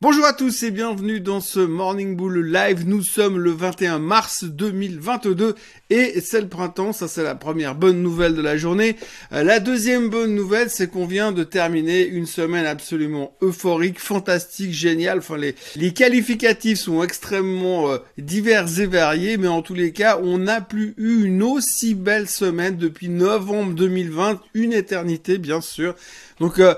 Bonjour 0.00 0.26
à 0.26 0.32
tous 0.32 0.62
et 0.62 0.70
bienvenue 0.70 1.18
dans 1.18 1.40
ce 1.40 1.58
Morning 1.58 2.14
Bull 2.14 2.52
Live. 2.52 2.86
Nous 2.86 3.02
sommes 3.02 3.36
le 3.36 3.50
21 3.50 3.98
mars 3.98 4.44
2022 4.44 5.56
et 5.90 6.20
c'est 6.20 6.40
le 6.40 6.46
printemps, 6.46 6.92
ça 6.92 7.08
c'est 7.08 7.24
la 7.24 7.34
première 7.34 7.74
bonne 7.74 8.00
nouvelle 8.00 8.36
de 8.36 8.40
la 8.40 8.56
journée. 8.56 8.94
Euh, 9.32 9.42
la 9.42 9.58
deuxième 9.58 10.08
bonne 10.08 10.36
nouvelle, 10.36 10.70
c'est 10.70 10.86
qu'on 10.86 11.04
vient 11.04 11.32
de 11.32 11.42
terminer 11.42 12.06
une 12.06 12.26
semaine 12.26 12.64
absolument 12.64 13.34
euphorique, 13.42 13.98
fantastique, 13.98 14.72
géniale. 14.72 15.18
Enfin, 15.18 15.36
les, 15.36 15.56
les 15.74 15.92
qualificatifs 15.92 16.78
sont 16.78 17.02
extrêmement 17.02 17.90
euh, 17.90 17.98
divers 18.18 18.78
et 18.78 18.86
variés, 18.86 19.36
mais 19.36 19.48
en 19.48 19.62
tous 19.62 19.74
les 19.74 19.90
cas, 19.90 20.20
on 20.22 20.38
n'a 20.38 20.60
plus 20.60 20.94
eu 20.96 21.24
une 21.24 21.42
aussi 21.42 21.96
belle 21.96 22.28
semaine 22.28 22.76
depuis 22.76 23.08
novembre 23.08 23.74
2020, 23.74 24.40
une 24.54 24.74
éternité 24.74 25.38
bien 25.38 25.60
sûr. 25.60 25.96
Donc 26.38 26.60
euh, 26.60 26.74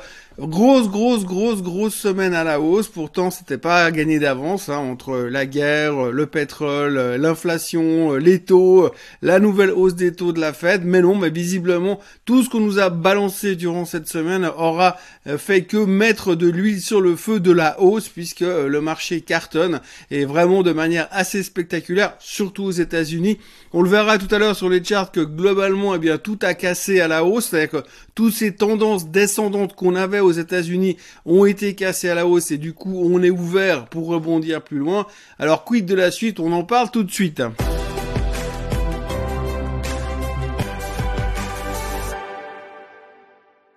grosse, 0.46 0.88
grosse, 0.88 1.24
grosse, 1.24 1.62
grosse 1.62 1.94
semaine 1.94 2.34
à 2.34 2.44
la 2.44 2.60
hausse. 2.60 2.88
Pourtant, 2.88 3.30
c'était 3.30 3.58
pas 3.58 3.90
gagné 3.90 4.18
d'avance 4.18 4.68
hein, 4.68 4.78
entre 4.78 5.16
la 5.16 5.46
guerre, 5.46 6.10
le 6.10 6.26
pétrole, 6.26 7.16
l'inflation, 7.18 8.14
les 8.14 8.40
taux, 8.40 8.90
la 9.22 9.38
nouvelle 9.38 9.70
hausse 9.70 9.94
des 9.94 10.12
taux 10.12 10.32
de 10.32 10.40
la 10.40 10.52
Fed. 10.52 10.84
Mais 10.84 11.02
non, 11.02 11.14
mais 11.14 11.30
visiblement, 11.30 12.00
tout 12.24 12.42
ce 12.42 12.48
qu'on 12.48 12.60
nous 12.60 12.78
a 12.78 12.90
balancé 12.90 13.56
durant 13.56 13.84
cette 13.84 14.08
semaine 14.08 14.48
aura 14.56 14.96
euh, 15.26 15.36
fait 15.36 15.62
que 15.62 15.76
mettre 15.76 16.34
de 16.34 16.48
l'huile 16.48 16.80
sur 16.80 17.00
le 17.00 17.16
feu 17.16 17.40
de 17.40 17.52
la 17.52 17.80
hausse, 17.80 18.08
puisque 18.08 18.42
euh, 18.42 18.68
le 18.68 18.80
marché 18.80 19.20
cartonne 19.20 19.80
et 20.10 20.24
vraiment 20.24 20.62
de 20.62 20.72
manière 20.72 21.08
assez 21.10 21.42
spectaculaire, 21.42 22.14
surtout 22.18 22.64
aux 22.64 22.70
États-Unis. 22.70 23.38
On 23.72 23.82
le 23.82 23.90
verra 23.90 24.18
tout 24.18 24.32
à 24.34 24.38
l'heure 24.38 24.56
sur 24.56 24.68
les 24.68 24.82
charts 24.82 25.12
que 25.12 25.20
globalement, 25.20 25.94
eh 25.94 25.98
bien, 25.98 26.18
tout 26.18 26.38
a 26.42 26.54
cassé 26.54 27.00
à 27.00 27.08
la 27.08 27.24
hausse, 27.24 27.48
c'est-à-dire 27.48 27.82
que 27.82 27.88
toutes 28.14 28.34
ces 28.34 28.54
tendances 28.54 29.08
descendantes 29.08 29.74
qu'on 29.74 29.94
avait 29.94 30.20
aux 30.30 30.32
États-Unis 30.32 30.96
ont 31.26 31.44
été 31.44 31.74
cassées 31.74 32.08
à 32.08 32.14
la 32.14 32.26
hausse 32.26 32.50
et 32.50 32.58
du 32.58 32.72
coup, 32.72 33.02
on 33.04 33.22
est 33.22 33.30
ouvert 33.30 33.86
pour 33.86 34.06
rebondir 34.06 34.62
plus 34.62 34.78
loin. 34.78 35.06
Alors, 35.38 35.64
quid 35.64 35.84
de 35.84 35.94
la 35.94 36.10
suite? 36.10 36.40
On 36.40 36.52
en 36.52 36.64
parle 36.64 36.90
tout 36.90 37.04
de 37.04 37.10
suite. 37.10 37.42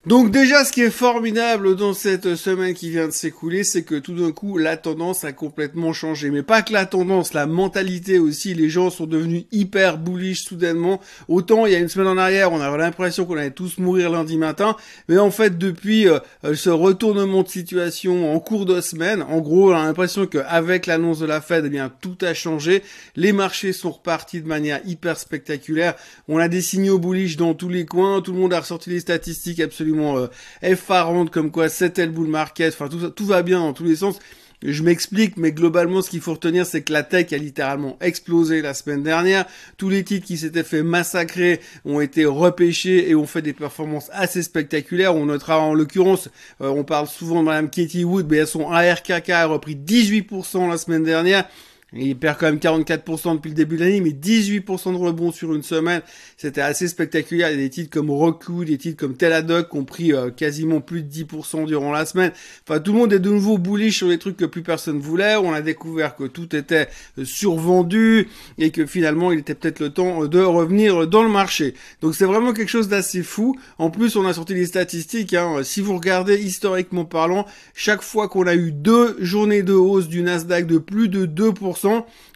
Donc 0.05 0.31
déjà, 0.31 0.65
ce 0.65 0.73
qui 0.73 0.81
est 0.81 0.89
formidable 0.89 1.77
dans 1.77 1.93
cette 1.93 2.35
semaine 2.35 2.73
qui 2.73 2.89
vient 2.89 3.07
de 3.07 3.13
s'écouler, 3.13 3.63
c'est 3.63 3.83
que 3.83 3.95
tout 3.95 4.13
d'un 4.13 4.33
coup, 4.33 4.57
la 4.57 4.75
tendance 4.75 5.23
a 5.23 5.31
complètement 5.31 5.93
changé. 5.93 6.29
Mais 6.29 6.43
pas 6.43 6.61
que 6.61 6.73
la 6.73 6.85
tendance, 6.85 7.33
la 7.33 7.45
mentalité 7.45 8.19
aussi. 8.19 8.53
Les 8.53 8.67
gens 8.67 8.89
sont 8.89 9.05
devenus 9.05 9.45
hyper 9.53 9.97
bullish 9.97 10.43
soudainement. 10.43 10.99
Autant 11.29 11.65
il 11.65 11.71
y 11.71 11.75
a 11.75 11.79
une 11.79 11.87
semaine 11.87 12.09
en 12.09 12.17
arrière, 12.17 12.51
on 12.51 12.59
avait 12.59 12.79
l'impression 12.79 13.25
qu'on 13.25 13.37
allait 13.37 13.51
tous 13.51 13.77
mourir 13.77 14.09
lundi 14.09 14.35
matin. 14.35 14.75
Mais 15.07 15.17
en 15.19 15.31
fait, 15.31 15.57
depuis 15.57 16.09
euh, 16.09 16.19
ce 16.53 16.69
retournement 16.69 17.43
de 17.43 17.47
situation 17.47 18.35
en 18.35 18.41
cours 18.41 18.65
de 18.65 18.81
semaine, 18.81 19.21
en 19.21 19.39
gros, 19.39 19.71
on 19.71 19.73
a 19.73 19.85
l'impression 19.85 20.27
qu'avec 20.27 20.85
l'annonce 20.85 21.19
de 21.19 21.25
la 21.25 21.39
Fed, 21.39 21.63
eh 21.65 21.69
bien, 21.69 21.89
tout 22.01 22.17
a 22.23 22.33
changé. 22.33 22.83
Les 23.15 23.31
marchés 23.31 23.71
sont 23.71 23.91
repartis 23.91 24.41
de 24.41 24.47
manière 24.49 24.81
hyper 24.85 25.17
spectaculaire. 25.17 25.95
On 26.27 26.39
a 26.39 26.49
des 26.49 26.61
signaux 26.61 26.99
bullish 26.99 27.37
dans 27.37 27.53
tous 27.53 27.69
les 27.69 27.85
coins. 27.85 28.21
Tout 28.21 28.33
le 28.33 28.39
monde 28.39 28.53
a 28.53 28.59
ressorti 28.59 28.89
les 28.89 28.99
statistiques 28.99 29.61
absolument 29.61 29.92
euh, 29.99 30.27
effarante 30.61 31.31
comme 31.31 31.51
quoi 31.51 31.69
c'était 31.69 32.05
le 32.05 32.11
bull 32.11 32.27
market, 32.27 32.73
enfin 32.73 32.89
tout, 32.89 32.99
ça, 32.99 33.09
tout 33.09 33.25
va 33.25 33.43
bien 33.43 33.59
dans 33.59 33.73
tous 33.73 33.85
les 33.85 33.97
sens. 33.97 34.19
Je 34.65 34.81
m'explique, 34.81 35.35
mais 35.35 35.51
globalement, 35.51 36.01
ce 36.01 36.09
qu'il 36.09 36.21
faut 36.21 36.31
retenir, 36.31 36.65
c'est 36.65 36.83
que 36.83 36.93
la 36.93 37.03
tech 37.03 37.33
a 37.33 37.37
littéralement 37.37 37.97
explosé 37.99 38.61
la 38.61 38.73
semaine 38.73 39.03
dernière. 39.03 39.45
Tous 39.75 39.89
les 39.89 40.05
titres 40.05 40.25
qui 40.25 40.37
s'étaient 40.37 40.63
fait 40.63 40.83
massacrer 40.83 41.59
ont 41.83 41.99
été 41.99 42.23
repêchés 42.23 43.09
et 43.09 43.15
ont 43.15 43.25
fait 43.25 43.41
des 43.41 43.51
performances 43.51 44.09
assez 44.13 44.41
spectaculaires. 44.41 45.15
On 45.15 45.25
notera 45.25 45.59
en 45.59 45.73
l'occurrence, 45.73 46.29
euh, 46.61 46.69
on 46.69 46.85
parle 46.85 47.07
souvent 47.07 47.41
de 47.41 47.45
Madame 47.45 47.69
Katie 47.69 48.05
Wood, 48.05 48.27
mais 48.29 48.45
son 48.45 48.71
ARKK 48.71 49.29
a 49.31 49.45
repris 49.47 49.75
18% 49.75 50.69
la 50.69 50.77
semaine 50.77 51.03
dernière. 51.03 51.45
Il 51.95 52.17
perd 52.17 52.37
quand 52.39 52.47
même 52.47 52.57
44% 52.57 53.35
depuis 53.35 53.49
le 53.49 53.55
début 53.55 53.75
de 53.77 53.83
l'année, 53.83 54.01
mais 54.01 54.09
18% 54.09 54.93
de 54.93 54.97
rebond 54.97 55.31
sur 55.31 55.53
une 55.53 55.61
semaine. 55.61 56.01
C'était 56.37 56.61
assez 56.61 56.87
spectaculaire. 56.87 57.49
Il 57.49 57.51
y 57.51 57.59
a 57.59 57.63
des 57.63 57.69
titres 57.69 57.91
comme 57.91 58.09
Roku, 58.09 58.65
des 58.65 58.77
titres 58.77 58.99
comme 58.99 59.15
Teladoc 59.15 59.69
qui 59.69 59.77
ont 59.77 59.85
pris 59.85 60.13
euh, 60.13 60.31
quasiment 60.31 60.81
plus 60.81 61.03
de 61.03 61.11
10% 61.11 61.67
durant 61.67 61.91
la 61.91 62.05
semaine. 62.05 62.31
Enfin, 62.67 62.79
tout 62.79 62.93
le 62.93 62.99
monde 62.99 63.13
est 63.13 63.19
de 63.19 63.29
nouveau 63.29 63.59
bullish 63.59 63.97
sur 63.97 64.07
les 64.07 64.17
trucs 64.17 64.37
que 64.37 64.45
plus 64.45 64.63
personne 64.63 64.99
voulait. 64.99 65.35
On 65.35 65.53
a 65.53 65.61
découvert 65.61 66.15
que 66.15 66.23
tout 66.23 66.55
était 66.55 66.87
euh, 67.19 67.25
survendu 67.25 68.27
et 68.57 68.71
que 68.71 68.85
finalement, 68.87 69.31
il 69.31 69.39
était 69.39 69.55
peut-être 69.55 69.79
le 69.79 69.91
temps 69.91 70.25
de 70.25 70.39
revenir 70.39 71.07
dans 71.07 71.23
le 71.23 71.29
marché. 71.29 71.75
Donc 72.01 72.15
c'est 72.15 72.25
vraiment 72.25 72.53
quelque 72.53 72.69
chose 72.69 72.87
d'assez 72.87 73.21
fou. 73.21 73.55
En 73.77 73.91
plus, 73.91 74.15
on 74.15 74.25
a 74.25 74.33
sorti 74.33 74.55
les 74.55 74.65
statistiques. 74.65 75.35
Hein. 75.35 75.61
Si 75.63 75.81
vous 75.81 75.95
regardez 75.95 76.41
historiquement 76.41 77.05
parlant, 77.05 77.45
chaque 77.75 78.01
fois 78.01 78.27
qu'on 78.27 78.47
a 78.47 78.55
eu 78.55 78.71
deux 78.71 79.15
journées 79.19 79.61
de 79.61 79.73
hausse 79.73 80.07
du 80.07 80.23
Nasdaq 80.23 80.65
de 80.65 80.79
plus 80.79 81.07
de 81.07 81.25
2%, 81.25 81.82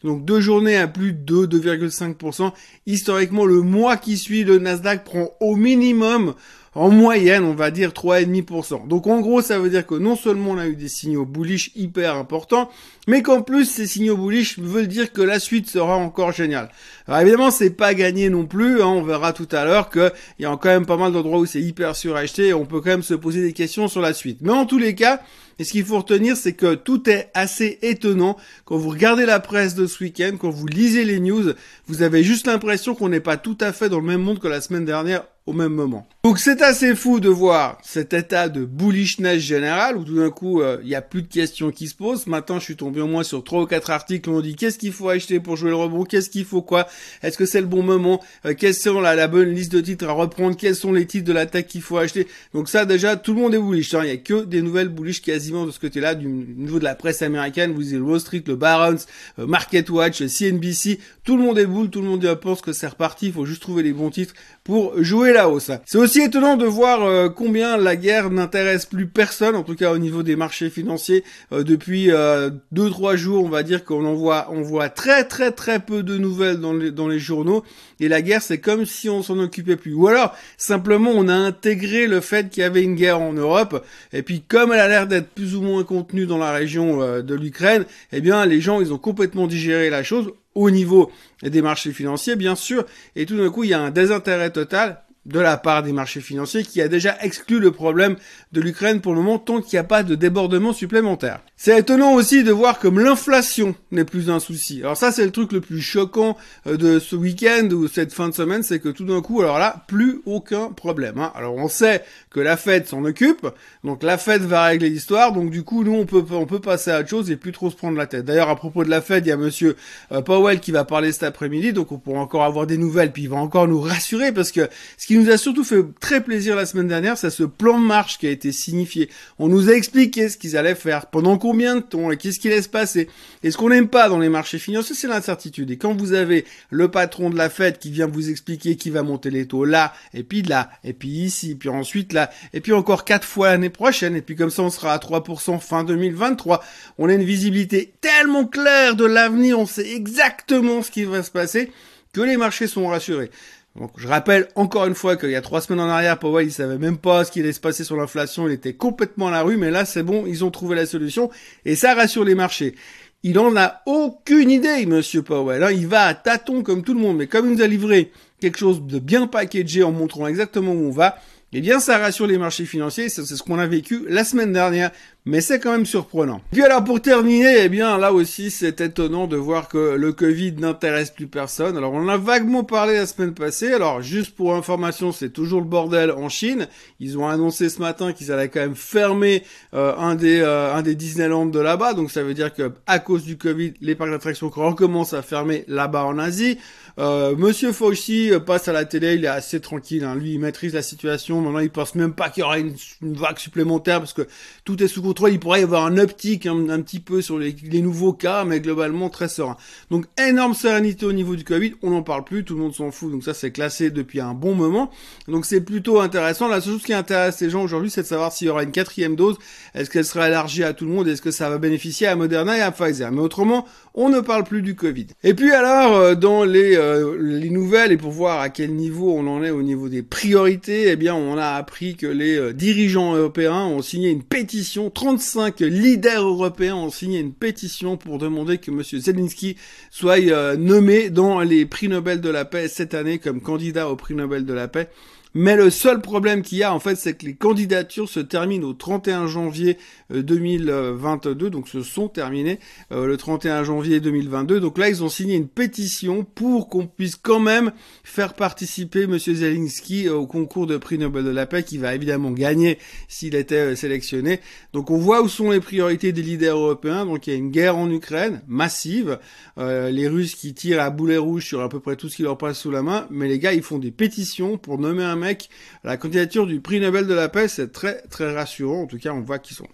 donc 0.04 0.26
deux 0.26 0.40
journées 0.40 0.78
à 0.78 0.88
plus 0.88 1.14
de 1.14 1.46
2,5%. 1.46 2.52
Historiquement, 2.86 3.46
le 3.46 3.62
mois 3.62 3.98
qui 3.98 4.18
suit, 4.18 4.44
le 4.44 4.60
Nasdaq 4.60 5.04
prend 5.04 5.32
au 5.40 5.56
minimum 5.56 6.34
en 6.78 6.92
moyenne, 6.92 7.44
on 7.44 7.56
va 7.56 7.72
dire 7.72 7.90
3,5%. 7.90 8.88
Donc 8.88 9.08
en 9.08 9.20
gros, 9.20 9.42
ça 9.42 9.58
veut 9.58 9.70
dire 9.70 9.86
que 9.86 9.96
non 9.96 10.16
seulement 10.16 10.52
on 10.52 10.58
a 10.60 10.68
eu 10.68 10.76
des 10.76 10.90
signaux 10.90 11.26
bullish 11.26 11.72
hyper 11.76 12.16
importants, 12.16 12.70
mais 13.08 13.24
qu'en 13.24 13.42
plus 13.42 13.66
ces 13.66 13.88
signaux 13.88 14.16
bullish 14.16 14.60
veulent 14.60 14.88
dire 14.88 15.12
que 15.12 15.24
la 15.24 15.40
suite 15.40 15.68
sera 15.68 15.96
encore 15.96 16.32
géniale. 16.32 16.70
Alors 17.08 17.22
évidemment, 17.22 17.50
c'est 17.50 17.72
pas 17.72 17.96
gagné 17.96 18.30
non 18.30 18.46
plus, 18.46 18.82
hein. 18.82 18.88
on 18.88 19.02
verra 19.02 19.34
tout 19.34 19.48
à 19.52 19.66
l'heure 19.66 19.90
qu'il 19.90 20.12
y 20.40 20.46
a 20.46 20.56
quand 20.56 20.70
même 20.70 20.86
pas 20.86 20.98
mal 20.98 21.12
d'endroits 21.12 21.40
où 21.40 21.48
c'est 21.48 21.62
hyper 21.62 21.96
suracheté 21.96 22.50
et 22.50 22.54
on 22.54 22.66
peut 22.66 22.80
quand 22.80 22.92
même 22.92 23.04
se 23.04 23.16
poser 23.16 23.42
des 23.42 23.54
questions 23.54 23.88
sur 23.88 24.02
la 24.02 24.14
suite. 24.14 24.40
Mais 24.42 24.52
en 24.52 24.68
tous 24.68 24.78
les 24.78 24.94
cas, 24.94 25.22
et 25.60 25.64
ce 25.64 25.72
qu'il 25.72 25.86
faut 25.86 25.98
retenir, 25.98 26.38
c'est 26.38 26.54
que 26.54 26.76
tout 26.76 27.10
est 27.10 27.30
assez 27.34 27.80
étonnant. 27.82 28.38
Quand 28.66 28.78
vous 28.78 28.90
regardez 28.90 29.26
la 29.26 29.40
presse 29.40 29.76
de 29.76 29.88
ce 29.88 30.04
week-end, 30.04 30.38
quand 30.40 30.50
vous 30.50 30.68
lisez 30.68 31.04
les 31.04 31.20
news, 31.20 31.54
vous 31.88 32.02
avez 32.02 32.24
juste 32.24 32.48
l'impression 32.48 32.94
qu'on 32.96 33.10
n'est 33.10 33.20
pas 33.20 33.38
tout 33.38 33.58
à 33.60 33.74
fait 33.74 33.90
dans 33.90 34.00
le 34.00 34.06
même 34.06 34.22
monde 34.22 34.40
que 34.40 34.48
la 34.48 34.62
semaine 34.62 34.86
dernière 34.86 35.24
au 35.48 35.54
même 35.54 35.74
moment. 35.74 36.08
Donc 36.24 36.40
c'est 36.40 36.62
assez 36.62 36.94
fou 36.94 37.22
de 37.22 37.30
voir 37.30 37.78
cet 37.82 38.14
état 38.14 38.50
de 38.50 38.66
bullishness 38.66 39.40
général 39.40 39.96
où 39.96 40.04
tout 40.04 40.18
d'un 40.18 40.30
coup 40.30 40.62
euh, 40.62 40.78
il 40.84 40.90
y 40.90 40.96
a 40.96 41.02
plus 41.02 41.22
de 41.22 41.28
questions 41.28 41.72
qui 41.72 41.88
se 41.88 41.96
posent. 41.96 42.28
Maintenant 42.28 42.60
je 42.60 42.66
suis 42.66 42.76
tombé 42.76 43.00
au 43.00 43.08
moins 43.08 43.24
sur 43.24 43.46
trois 43.46 43.62
ou 43.62 43.66
quatre 43.66 43.90
articles 43.90 44.30
où 44.30 44.34
on 44.34 44.42
dit 44.42 44.56
qu'est-ce 44.56 44.78
qu'il 44.78 44.92
faut 44.92 45.08
acheter 45.08 45.40
pour 45.40 45.56
jouer 45.56 45.70
le 45.70 45.78
rebond, 45.78 46.04
qu'est-ce 46.04 46.30
qu'il 46.30 46.44
faut 46.44 46.62
quoi, 46.62 46.86
est-ce 47.24 47.38
que 47.38 47.46
c'est 47.46 47.62
le 47.62 47.68
bon 47.68 47.82
moment, 47.82 48.22
euh, 48.46 48.54
quelles 48.54 48.74
sont 48.74 49.00
la, 49.00 49.16
la, 49.16 49.30
bonne 49.30 49.50
liste 49.54 49.72
de 49.72 49.80
titres 49.80 50.10
à 50.10 50.12
reprendre, 50.12 50.58
quels 50.58 50.76
sont 50.76 50.92
les 50.92 51.06
titres 51.06 51.26
de 51.26 51.32
l'attaque 51.32 51.68
qu'il 51.68 51.82
faut 51.82 51.98
acheter? 51.98 52.28
Donc 52.54 52.68
ça 52.68 52.84
déjà 52.84 53.16
tout 53.16 53.34
le 53.34 53.40
monde 53.40 53.56
est 53.56 53.60
bullish. 53.60 53.94
Hein. 53.94 54.02
Il 54.04 54.10
y 54.10 54.12
a 54.12 54.18
que 54.18 54.44
des 54.44 54.62
nouvelles 54.62 54.90
bullish 54.90 55.22
quasiment 55.22 55.66
de 55.66 55.72
ce 55.72 55.80
côté-là 55.80 56.14
du 56.14 56.28
niveau 56.28 56.80
de 56.80 56.84
la 56.84 56.96
presse 56.96 57.22
américaine. 57.22 57.72
Vous 57.72 57.94
avez 57.94 58.02
Wall 58.02 58.20
Street, 58.20 58.44
le 58.46 58.58
Barron's, 58.58 59.08
euh, 59.40 59.48
Market 59.48 59.90
Watch, 59.90 60.26
CNBC, 60.26 61.00
tout 61.24 61.38
le 61.38 61.44
monde 61.44 61.58
est 61.58 61.66
boule, 61.66 61.90
tout 61.90 62.02
le 62.02 62.08
monde 62.08 62.36
pense 62.36 62.60
que 62.62 62.74
c'est 62.74 62.88
reparti. 62.88 63.28
Il 63.28 63.34
faut 63.34 63.46
juste 63.46 63.62
trouver 63.62 63.84
les 63.84 63.94
bons 63.94 64.10
titres 64.10 64.34
pour 64.66 65.02
jouer 65.02 65.37
C'est 65.86 65.98
aussi 65.98 66.22
étonnant 66.22 66.58
de 66.58 66.66
voir 66.66 67.04
euh, 67.04 67.30
combien 67.30 67.78
la 67.78 67.96
guerre 67.96 68.30
n'intéresse 68.32 68.86
plus 68.86 69.08
personne, 69.08 69.56
en 69.56 69.64
tout 69.64 69.76
cas 69.76 69.92
au 69.92 69.98
niveau 69.98 70.24
des 70.24 70.36
marchés 70.36 70.70
financiers. 70.70 71.24
Euh, 71.52 71.64
depuis 71.64 72.12
euh, 72.12 72.50
deux 72.72 72.90
trois 72.90 73.16
jours, 73.16 73.44
on 73.44 73.50
va 73.50 73.64
dire 73.64 73.86
qu'on 73.86 74.06
en 74.06 74.16
voit, 74.16 74.48
on 74.52 74.62
voit 74.62 74.90
très 74.90 75.26
très 75.26 75.52
très 75.52 75.80
peu 75.80 76.02
de 76.02 76.18
nouvelles 76.18 76.58
dans 76.58 76.74
les, 76.74 76.92
dans 76.92 77.08
les 77.08 77.20
journaux. 77.20 77.64
Et 78.00 78.08
la 78.08 78.22
guerre, 78.22 78.42
c'est 78.42 78.60
comme 78.60 78.86
si 78.86 79.10
on 79.10 79.22
s'en 79.22 79.38
occupait 79.40 79.76
plus. 79.76 79.94
Ou 79.94 80.08
alors, 80.08 80.36
simplement, 80.58 81.12
on 81.14 81.28
a 81.28 81.34
intégré 81.34 82.08
le 82.08 82.20
fait 82.20 82.50
qu'il 82.50 82.62
y 82.62 82.66
avait 82.66 82.84
une 82.84 82.96
guerre 82.96 83.22
en 83.22 83.34
Europe. 83.34 83.86
Et 84.14 84.24
puis, 84.24 84.42
comme 84.42 84.72
elle 84.74 84.80
a 84.80 84.88
l'air 84.88 85.08
d'être 85.08 85.30
plus 85.30 85.56
ou 85.56 85.62
moins 85.62 85.84
contenue 85.84 86.26
dans 86.26 86.38
la 86.38 86.52
région 86.52 87.22
de 87.22 87.36
l'Ukraine, 87.36 87.86
eh 88.12 88.22
bien, 88.22 88.46
les 88.46 88.62
gens, 88.62 88.82
ils 88.82 88.94
ont 88.94 89.00
complètement 89.00 89.48
digéré 89.48 89.90
la 89.90 90.04
chose 90.04 90.32
au 90.54 90.70
niveau 90.70 91.12
des 91.42 91.62
marchés 91.62 91.92
financiers, 91.92 92.36
bien 92.36 92.56
sûr, 92.56 92.86
et 93.16 93.26
tout 93.26 93.38
d'un 93.38 93.50
coup, 93.50 93.64
il 93.64 93.70
y 93.70 93.74
a 93.74 93.80
un 93.80 93.92
désintérêt 93.92 94.52
total 94.52 95.04
de 95.28 95.40
la 95.40 95.58
part 95.58 95.84
des 95.84 95.92
marchés 95.92 96.22
financiers 96.22 96.64
qui 96.64 96.82
a 96.82 96.88
déjà 96.88 97.18
exclu 97.22 97.60
le 97.60 97.72
problème 97.72 98.16
de 98.54 98.62
l'Ukraine 98.62 99.02
pour 99.02 99.14
le 99.14 99.22
moment 99.22 99.40
tant 99.40 99.62
qu'il 99.62 99.76
n'y 99.76 99.80
a 99.80 99.84
pas 99.84 100.04
de 100.04 100.16
débordement 100.16 100.72
supplémentaire. 100.74 101.42
C'est 101.58 101.78
étonnant 101.78 102.14
aussi 102.14 102.44
de 102.44 102.52
voir 102.52 102.80
comme 102.80 103.00
l'inflation 103.00 103.76
n'est 103.92 104.06
plus 104.06 104.30
un 104.30 104.40
souci. 104.40 104.80
Alors 104.82 104.96
ça 104.96 105.12
c'est 105.12 105.26
le 105.26 105.32
truc 105.32 105.52
le 105.52 105.60
plus 105.60 105.82
choquant 105.82 106.38
euh, 106.66 106.78
de 106.78 107.00
ce 107.00 107.16
week-end 107.16 107.68
ou 107.72 107.88
cette 107.88 108.14
fin 108.14 108.30
de 108.30 108.34
semaine, 108.34 108.64
c'est 108.64 108.80
que 108.80 108.90
tout 108.90 109.06
d'un 109.06 109.22
coup, 109.22 109.42
alors 109.42 109.60
là, 109.60 109.84
plus 109.88 110.22
aucun 110.26 110.70
problème. 110.70 111.18
Hein. 111.18 111.32
Alors 111.36 111.56
on 111.56 111.68
sait 111.68 112.04
que 112.30 112.40
la 112.40 112.56
Fed 112.56 112.88
s'en 112.88 113.04
occupe, 113.04 113.48
donc 113.84 114.04
la 114.04 114.18
Fed 114.18 114.44
va 114.44 114.64
régler 114.64 114.90
l'histoire, 114.90 115.34
donc 115.34 115.50
du 115.50 115.64
coup 115.64 115.84
nous 115.84 115.94
on 115.94 116.06
peut 116.06 116.24
on 116.32 116.46
peut 116.46 116.60
passer 116.60 116.92
à 116.92 117.00
autre 117.00 117.10
chose 117.10 117.30
et 117.32 117.36
plus 117.36 117.52
trop 117.52 117.70
se 117.70 117.76
prendre 117.76 117.98
la 117.98 118.08
tête. 118.08 118.24
D'ailleurs 118.24 118.50
à 118.50 118.56
propos 118.56 118.86
de 118.86 118.90
la 118.90 119.02
Fed, 119.02 119.26
il 119.26 119.30
y 119.30 119.32
a 119.32 119.38
Monsieur 119.38 119.76
euh, 120.14 120.22
Powell 120.22 120.62
qui 120.62 120.72
va 120.72 120.86
parler 120.86 121.12
cet 121.12 121.24
après-midi, 121.24 121.74
donc 121.74 121.92
on 121.92 121.98
pourra 121.98 122.22
encore 122.22 122.44
avoir 122.44 122.66
des 122.66 122.78
nouvelles, 122.78 123.12
puis 123.12 123.24
il 123.24 123.30
va 123.30 123.38
encore 123.38 123.68
nous 123.68 123.82
rassurer 123.82 124.32
parce 124.32 124.52
que 124.52 124.70
ce 124.98 125.06
qui 125.06 125.17
qui 125.17 125.17
nous 125.18 125.30
a 125.30 125.38
surtout 125.38 125.64
fait 125.64 125.84
très 126.00 126.22
plaisir 126.24 126.56
la 126.56 126.66
semaine 126.66 126.88
dernière, 126.88 127.18
c'est 127.18 127.30
ce 127.30 127.44
plan 127.44 127.80
de 127.80 127.86
marche 127.86 128.18
qui 128.18 128.28
a 128.28 128.30
été 128.30 128.52
signifié. 128.52 129.10
On 129.40 129.48
nous 129.48 129.70
a 129.70 129.74
expliqué 129.74 130.30
ce 130.30 130.38
qu'ils 130.38 130.58
allaient 130.58 130.76
faire, 130.76 131.08
pendant 131.08 131.38
combien 131.38 131.76
de 131.76 131.82
temps, 131.82 132.12
et 132.12 132.18
qu'est-ce 132.18 132.40
qui 132.40 132.48
allait 132.48 132.62
se 132.62 132.70
passer? 132.70 133.08
Et 133.44 133.52
ce 133.52 133.58
qu'on 133.58 133.70
n'aime 133.70 133.88
pas 133.88 134.10
dans 134.10 134.20
les 134.20 134.30
marchés 134.30 134.60
financiers, 134.60 134.96
c'est 134.96 135.08
l'incertitude. 135.08 135.72
Et 135.72 135.78
quand 135.78 135.94
vous 135.94 136.14
avez 136.14 136.46
le 136.70 136.90
patron 136.90 137.30
de 137.30 137.38
la 137.38 137.50
Fed 137.50 137.78
qui 137.78 137.92
vient 137.92 138.08
vous 138.08 138.30
expliquer 138.30 138.76
qui 138.76 138.90
va 138.90 139.04
monter 139.04 139.30
les 139.30 139.48
taux 139.48 139.66
là, 139.66 139.94
et 140.14 140.24
puis 140.24 140.42
là, 140.42 140.70
et 140.84 140.94
puis 140.94 141.10
ici, 141.10 141.56
puis 141.56 141.70
ensuite 141.70 142.14
là, 142.14 142.30
et 142.54 142.62
puis 142.62 142.74
encore 142.74 143.06
quatre 143.06 143.26
fois 143.26 143.50
l'année 143.50 143.70
prochaine, 143.70 144.16
et 144.16 144.22
puis 144.22 144.36
comme 144.36 144.50
ça 144.50 144.64
on 144.64 144.70
sera 144.70 144.94
à 144.94 144.98
3% 144.98 145.60
fin 145.60 145.84
2023, 145.84 146.64
on 146.98 147.10
a 147.10 147.14
une 147.14 147.24
visibilité 147.24 147.94
tellement 148.02 148.46
claire 148.46 148.96
de 148.96 149.06
l'avenir, 149.06 149.60
on 149.60 149.66
sait 149.66 149.90
exactement 149.94 150.82
ce 150.82 150.92
qui 150.92 151.04
va 151.04 151.24
se 151.24 151.32
passer, 151.32 151.72
que 152.14 152.22
les 152.22 152.38
marchés 152.38 152.68
sont 152.68 152.88
rassurés. 152.88 153.30
Donc, 153.78 153.92
je 153.98 154.08
rappelle 154.08 154.48
encore 154.56 154.86
une 154.86 154.96
fois 154.96 155.18
qu'il 155.18 155.30
y 155.30 155.36
a 155.36 155.42
trois 155.42 155.62
semaines 155.62 155.82
en 155.82 155.90
arrière, 155.90 156.18
Powell, 156.18 156.48
il 156.48 156.52
savait 156.52 156.80
même 156.80 156.98
pas 156.98 157.24
ce 157.24 157.32
qui 157.32 157.42
allait 157.42 157.54
se 157.54 157.60
passer 157.60 157.84
sur 157.84 157.96
l'inflation, 157.96 158.48
il 158.48 158.54
était 158.54 158.74
complètement 158.74 159.28
à 159.28 159.32
la 159.32 159.44
rue, 159.44 159.58
mais 159.58 159.70
là, 159.70 159.86
c'est 159.86 160.04
bon, 160.04 160.26
ils 160.26 160.44
ont 160.44 160.50
trouvé 160.50 160.76
la 160.76 160.88
solution, 160.88 161.30
et 161.64 161.76
ça 161.76 161.94
rassure 161.94 162.24
les 162.24 162.34
marchés. 162.34 162.76
Il 163.24 163.38
en 163.38 163.56
a 163.56 163.82
aucune 163.86 164.50
idée, 164.50 164.86
monsieur 164.86 165.22
Powell. 165.22 165.64
Hein. 165.64 165.72
Il 165.72 165.88
va 165.88 166.06
à 166.06 166.14
tâtons 166.14 166.64
comme 166.64 166.84
tout 166.84 166.94
le 166.94 167.00
monde, 167.00 167.18
mais 167.18 167.28
comme 167.28 167.48
il 167.48 167.56
nous 167.56 167.62
a 167.62 167.68
livré 167.68 168.12
quelque 168.40 168.58
chose 168.58 168.82
de 168.82 169.00
bien 169.00 169.28
packagé 169.28 169.84
en 169.84 169.92
montrant 169.92 170.28
exactement 170.28 170.72
où 170.72 170.88
on 170.88 170.92
va, 170.92 171.18
eh 171.54 171.62
bien, 171.62 171.80
ça 171.80 171.98
rassure 171.98 172.28
les 172.28 172.38
marchés 172.38 172.66
financiers. 172.66 173.10
C'est 173.10 173.26
ce 173.26 173.42
qu'on 173.42 173.58
a 173.58 173.68
vécu 173.68 174.06
la 174.10 174.24
semaine 174.24 174.52
dernière 174.52 174.92
mais 175.28 175.42
c'est 175.42 175.60
quand 175.60 175.74
même 175.74 175.86
surprenant. 175.86 176.40
Puis 176.52 176.64
alors 176.64 176.86
pour 176.86 177.02
terminer, 177.02 177.66
eh 177.66 177.70
bien 177.70 177.98
là 177.98 178.14
aussi 178.14 178.50
c'est 178.50 178.80
étonnant 178.80 179.28
de 179.28 179.36
voir 179.36 179.68
que 179.68 179.96
le 179.96 180.14
Covid 180.14 180.54
n'intéresse 180.54 181.12
plus 181.12 181.28
personne. 181.28 181.76
Alors 181.76 181.92
on 181.92 182.04
en 182.04 182.08
a 182.08 182.18
vaguement 182.18 182.64
parlé 182.64 182.94
la 182.94 183.06
semaine 183.06 183.34
passée. 183.34 183.74
Alors 183.74 184.02
juste 184.02 184.36
pour 184.36 184.56
information, 184.56 185.12
c'est 185.12 185.30
toujours 185.30 185.60
le 185.60 185.68
bordel 185.68 186.12
en 186.12 186.30
Chine. 186.30 186.68
Ils 187.02 187.18
ont 187.18 187.28
annoncé 187.28 187.68
ce 187.68 187.82
matin 187.82 188.14
qu'ils 188.14 188.32
allaient 188.32 188.48
quand 188.48 188.62
même 188.62 188.76
fermer 188.76 189.44
euh, 189.74 189.94
un 189.98 190.16
des 190.16 190.40
euh, 190.40 190.74
un 190.74 190.82
des 190.82 190.96
Disneyland 190.96 191.48
de 191.48 191.60
là-bas. 191.60 191.94
Donc 191.94 192.10
ça 192.10 192.24
veut 192.24 192.34
dire 192.34 192.54
que 192.54 192.72
à 192.86 193.00
cause 193.00 193.26
du 193.26 193.38
Covid, 193.38 193.74
les 193.82 193.96
parcs 193.96 194.12
d'attractions 194.12 194.50
recommencent 194.50 195.14
à 195.14 195.22
fermer 195.22 195.66
là-bas 195.68 196.06
en 196.06 196.20
Asie. 196.20 196.58
Euh, 197.00 197.36
Monsieur 197.36 197.74
Fauci 197.74 198.32
euh, 198.32 198.40
passe 198.40 198.68
à 198.68 198.74
la 198.74 198.84
télé, 198.84 199.14
il 199.14 199.26
est 199.26 199.28
assez 199.28 199.60
tranquille. 199.60 200.04
Hein. 200.04 200.16
Lui, 200.16 200.34
il 200.34 200.40
maîtrise 200.40 200.74
la 200.74 200.82
situation. 200.82 201.42
Maintenant, 201.42 201.60
il 201.60 201.70
pense 201.70 201.94
même 201.94 202.14
pas 202.14 202.30
qu'il 202.30 202.42
y 202.42 202.44
aura 202.44 202.58
une, 202.58 202.74
vague 203.02 203.38
supplémentaire 203.38 204.00
parce 204.00 204.14
que 204.14 204.28
tout 204.66 204.82
est 204.82 204.88
sous 204.88 205.04
il 205.28 205.40
pourrait 205.40 205.62
y 205.62 205.64
avoir 205.64 205.86
un 205.86 205.98
optique 205.98 206.48
un, 206.48 206.82
petit 206.82 207.00
peu 207.00 207.22
sur 207.22 207.38
les, 207.38 207.56
nouveaux 207.82 208.14
cas, 208.14 208.46
mais 208.46 208.60
globalement 208.60 209.10
très 209.10 209.28
serein. 209.28 209.58
Donc 209.92 210.06
énorme 210.18 210.56
sérénité 210.56 211.06
au 211.06 211.14
niveau 211.14 211.36
du 211.36 211.44
Covid, 211.44 211.76
on 211.84 211.92
n'en 211.92 212.02
parle 212.02 212.24
plus, 212.24 212.44
tout 212.44 212.56
le 212.56 212.62
monde 212.62 212.74
s'en 212.74 212.92
fout, 212.92 213.12
donc 213.12 213.24
ça 213.24 213.34
c'est 213.34 213.52
classé 213.52 213.92
depuis 213.92 214.20
un 214.20 214.34
bon 214.34 214.56
moment. 214.56 214.90
Donc 215.28 215.46
c'est 215.46 215.62
plutôt 215.62 216.00
intéressant. 216.00 216.48
La 216.48 216.62
seule 216.62 216.74
chose 216.74 216.84
qui 216.84 216.94
intéresse 216.94 217.40
les 217.42 217.50
gens 217.50 217.64
aujourd'hui, 217.64 217.92
c'est 217.92 218.02
de 218.02 218.08
savoir 218.08 218.32
s'il 218.32 218.48
y 218.48 218.50
aura 218.50 218.64
une 218.64 218.72
quatrième 218.72 219.16
dose, 219.16 219.38
est-ce 219.76 219.90
qu'elle 219.90 220.06
sera 220.06 220.28
élargie 220.28 220.64
à 220.64 220.74
tout 220.74 220.86
le 220.86 220.92
monde, 220.92 221.08
est-ce 221.08 221.22
que 221.22 221.32
ça 221.32 221.50
va 221.50 221.58
bénéficier 221.60 222.08
à 222.08 222.16
Moderna 222.16 222.58
et 222.58 222.62
à 222.62 222.72
Pfizer? 222.72 223.12
Mais 223.12 223.22
autrement, 223.22 223.66
on 223.94 224.10
ne 224.10 224.20
parle 224.20 224.44
plus 224.44 224.62
du 224.62 224.76
Covid. 224.76 225.08
Et 225.24 225.34
puis 225.34 225.52
alors, 225.52 225.96
euh, 225.96 226.16
dans 226.16 226.44
les, 226.44 226.76
euh, 226.88 227.18
les 227.20 227.50
nouvelles, 227.50 227.92
et 227.92 227.98
pour 227.98 228.12
voir 228.12 228.40
à 228.40 228.50
quel 228.50 228.74
niveau 228.74 229.14
on 229.14 229.28
en 229.28 229.44
est 229.44 229.50
au 229.50 229.62
niveau 229.62 229.90
des 229.90 230.02
priorités, 230.02 230.90
eh 230.90 230.96
bien 230.96 231.16
on 231.16 231.38
a 231.38 231.50
appris 231.50 231.96
que 231.96 232.08
les 232.08 232.38
euh, 232.38 232.54
dirigeants 232.54 233.16
européens 233.16 233.66
ont 233.66 233.82
signé 233.82 234.10
une 234.10 234.24
pétition 234.24 234.90
35 234.90 235.60
leaders 235.60 236.26
européens 236.26 236.76
ont 236.76 236.90
signé 236.90 237.20
une 237.20 237.34
pétition 237.34 237.98
pour 237.98 238.18
demander 238.18 238.58
que 238.58 238.72
M. 238.72 238.82
Zelensky 238.84 239.58
soit 239.92 240.20
euh, 240.20 240.56
nommé 240.56 241.10
dans 241.10 241.42
les 241.42 241.66
prix 241.66 241.88
Nobel 241.88 242.22
de 242.22 242.30
la 242.30 242.46
paix 242.46 242.68
cette 242.68 242.94
année 242.94 243.20
comme 243.20 243.42
candidat 243.42 243.90
au 243.90 243.96
prix 243.96 244.16
Nobel 244.16 244.46
de 244.46 244.54
la 244.54 244.68
paix. 244.68 244.90
Mais 245.34 245.56
le 245.56 245.70
seul 245.70 246.02
problème 246.02 246.42
qu'il 246.42 246.58
y 246.60 246.64
a, 246.64 246.74
en 246.74 246.80
fait, 246.80 246.96
c'est 246.96 247.16
que 247.16 247.26
les 247.26 247.36
candidatures 247.36 248.10
se 248.10 248.20
terminent 248.20 248.68
au 248.68 248.74
31 248.74 249.28
janvier 249.28 249.78
2022, 250.10 251.46
euh, 251.46 251.50
donc 251.50 251.68
se 251.68 251.82
sont 251.82 252.08
terminées 252.08 252.60
euh, 252.92 253.06
le 253.06 253.18
31 253.18 253.64
janvier 253.64 254.00
2022. 254.00 254.60
Donc 254.60 254.78
là, 254.78 254.90
ils 254.90 255.04
ont 255.04 255.10
signé 255.10 255.36
une 255.36 255.48
pétition 255.48 256.24
pour 256.24 256.70
qu'on 256.70 256.88
puisse 256.88 257.16
quand 257.16 257.40
même 257.40 257.72
faire 258.04 258.34
participer 258.34 259.06
Monsieur 259.06 259.36
Zelensky 259.36 260.10
au 260.10 260.26
concours 260.28 260.66
de 260.66 260.78
prix 260.78 260.98
Nobel 260.98 261.26
de 261.26 261.30
la 261.30 261.46
paix, 261.46 261.64
qui 261.64 261.78
va 261.78 261.94
évidemment 261.94 262.32
gagner 262.32 262.78
s'il 263.08 263.36
était 263.36 263.56
euh, 263.56 263.76
sélectionné. 263.76 264.40
Donc 264.74 264.92
on 264.92 264.98
voit 264.98 265.22
où 265.22 265.28
sont 265.28 265.52
les 265.52 265.60
priorités 265.60 266.14
des 266.14 266.22
leaders 266.22 266.58
européens. 266.58 267.06
Donc 267.06 267.28
il 267.28 267.32
y 267.32 267.34
a 267.34 267.38
une 267.38 267.52
guerre 267.52 267.78
en 267.78 267.90
Ukraine 267.92 268.42
massive, 268.48 269.20
les 269.58 270.08
Russes 270.08 270.36
qui 270.36 270.54
tirent 270.54 270.82
à 270.82 270.90
boulet 270.90 271.18
rouge 271.18 271.46
sur 271.46 271.62
à 271.62 271.70
peu 271.70 271.80
près 271.80 271.96
tout 271.96 272.10
ce 272.10 272.16
qui 272.16 272.24
leur 272.24 272.38
passe 272.38 272.60
sous 272.60 272.72
la 272.72 272.84
main, 272.84 273.08
mais 273.10 273.28
les 273.28 273.40
gars, 273.40 273.54
ils 273.54 273.64
font 273.64 273.80
des 273.80 273.92
pétitions 273.92 274.58
pour 274.58 274.78
nommer 274.78 275.04
un 275.04 275.16
mec 275.18 275.50
la 275.84 275.98
candidature 275.98 276.48
du 276.48 276.62
prix 276.62 276.80
Nobel 276.80 277.08
de 277.08 277.14
la 277.14 277.30
paix, 277.30 277.48
c'est 277.48 277.72
très 277.72 278.02
très 278.04 278.34
rassurant. 278.34 278.84
En 278.84 278.88
tout 278.88 278.98
cas, 278.98 279.12
on 279.12 279.22
voit 279.22 279.40
qu'ils 279.40 279.58
sont 279.58 279.68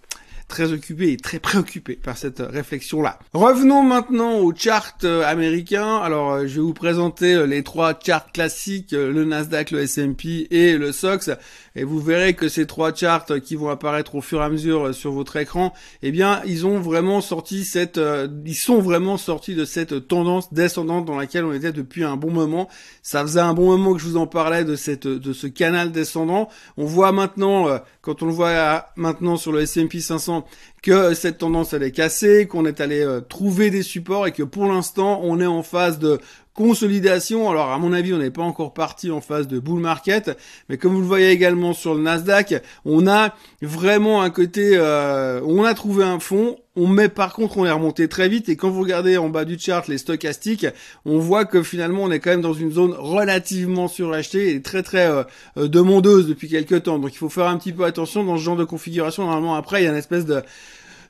très 0.48 0.72
occupés 0.72 1.12
et 1.12 1.16
très 1.16 1.38
préoccupés 1.38 1.96
par 1.96 2.16
cette 2.16 2.40
réflexion-là. 2.40 3.18
Revenons 3.32 3.82
maintenant 3.82 4.38
aux 4.38 4.54
charts 4.54 4.98
euh, 5.04 5.24
américains. 5.24 5.96
Alors, 5.96 6.32
euh, 6.32 6.46
je 6.46 6.56
vais 6.56 6.60
vous 6.60 6.74
présenter 6.74 7.34
euh, 7.34 7.46
les 7.46 7.62
trois 7.62 7.98
charts 7.98 8.30
classiques, 8.32 8.92
le 8.92 9.24
Nasdaq, 9.24 9.70
le 9.70 9.80
S&P 9.80 10.48
et 10.50 10.76
le 10.76 10.92
SOX 10.92 11.30
et 11.76 11.82
vous 11.82 12.00
verrez 12.00 12.34
que 12.34 12.48
ces 12.48 12.66
trois 12.66 12.94
charts 12.94 13.26
qui 13.42 13.56
vont 13.56 13.68
apparaître 13.68 14.14
au 14.14 14.20
fur 14.20 14.40
et 14.40 14.44
à 14.44 14.48
mesure 14.48 14.94
sur 14.94 15.10
votre 15.10 15.36
écran, 15.36 15.72
eh 16.02 16.12
bien, 16.12 16.40
ils 16.46 16.66
ont 16.66 16.78
vraiment 16.78 17.20
sorti 17.20 17.64
cette, 17.64 17.98
ils 18.46 18.54
sont 18.54 18.80
vraiment 18.80 19.16
sortis 19.16 19.56
de 19.56 19.64
cette 19.64 20.06
tendance 20.06 20.52
descendante 20.52 21.04
dans 21.04 21.16
laquelle 21.16 21.44
on 21.44 21.52
était 21.52 21.72
depuis 21.72 22.04
un 22.04 22.16
bon 22.16 22.30
moment. 22.30 22.68
Ça 23.02 23.22
faisait 23.22 23.40
un 23.40 23.54
bon 23.54 23.66
moment 23.76 23.92
que 23.92 23.98
je 23.98 24.06
vous 24.06 24.16
en 24.16 24.28
parlais 24.28 24.62
de 24.62 24.76
cette, 24.76 25.08
de 25.08 25.32
ce 25.32 25.48
canal 25.48 25.90
descendant. 25.90 26.48
On 26.76 26.84
voit 26.84 27.10
maintenant, 27.10 27.80
quand 28.04 28.22
on 28.22 28.26
le 28.26 28.32
voit 28.32 28.90
maintenant 28.96 29.38
sur 29.38 29.50
le 29.50 29.62
S&P 29.62 29.98
500, 29.98 30.44
que 30.82 31.14
cette 31.14 31.38
tendance 31.38 31.72
elle 31.72 31.82
est 31.82 31.90
cassée, 31.90 32.46
qu'on 32.46 32.66
est 32.66 32.82
allé 32.82 33.00
euh, 33.00 33.22
trouver 33.22 33.70
des 33.70 33.82
supports 33.82 34.26
et 34.26 34.32
que 34.32 34.42
pour 34.42 34.66
l'instant 34.66 35.20
on 35.22 35.40
est 35.40 35.46
en 35.46 35.62
phase 35.62 35.98
de 35.98 36.20
consolidation. 36.54 37.50
Alors 37.50 37.72
à 37.72 37.78
mon 37.78 37.92
avis, 37.92 38.14
on 38.14 38.18
n'est 38.18 38.30
pas 38.30 38.42
encore 38.42 38.72
parti 38.72 39.10
en 39.10 39.20
phase 39.20 39.48
de 39.48 39.58
bull 39.58 39.80
market, 39.80 40.38
mais 40.68 40.78
comme 40.78 40.94
vous 40.94 41.00
le 41.00 41.06
voyez 41.06 41.30
également 41.30 41.74
sur 41.74 41.94
le 41.94 42.00
Nasdaq, 42.00 42.62
on 42.84 43.06
a 43.06 43.34
vraiment 43.60 44.22
un 44.22 44.30
côté, 44.30 44.72
euh, 44.74 45.40
on 45.44 45.64
a 45.64 45.74
trouvé 45.74 46.04
un 46.04 46.20
fond. 46.20 46.56
On 46.76 46.88
met 46.88 47.08
par 47.08 47.34
contre, 47.34 47.58
on 47.58 47.64
est 47.64 47.70
remonté 47.70 48.08
très 48.08 48.28
vite 48.28 48.48
et 48.48 48.56
quand 48.56 48.68
vous 48.68 48.80
regardez 48.80 49.16
en 49.16 49.28
bas 49.28 49.44
du 49.44 49.56
chart 49.58 49.86
les 49.86 49.98
stochastiques, 49.98 50.66
on 51.04 51.18
voit 51.18 51.44
que 51.44 51.62
finalement 51.62 52.02
on 52.02 52.10
est 52.10 52.18
quand 52.18 52.30
même 52.30 52.40
dans 52.40 52.52
une 52.52 52.72
zone 52.72 52.94
relativement 52.98 53.86
surachetée 53.86 54.54
et 54.54 54.60
très 54.60 54.82
très 54.82 55.06
euh, 55.06 55.68
demandeuse 55.68 56.26
depuis 56.26 56.48
quelques 56.48 56.84
temps. 56.84 56.98
Donc 56.98 57.12
il 57.14 57.18
faut 57.18 57.28
faire 57.28 57.46
un 57.46 57.58
petit 57.58 57.72
peu 57.72 57.84
attention 57.84 58.24
dans 58.24 58.36
ce 58.36 58.42
genre 58.42 58.56
de 58.56 58.64
configuration. 58.64 59.24
Normalement 59.24 59.54
après 59.54 59.82
il 59.82 59.84
y 59.84 59.88
a 59.88 59.90
une 59.92 59.96
espèce 59.96 60.24
de 60.24 60.42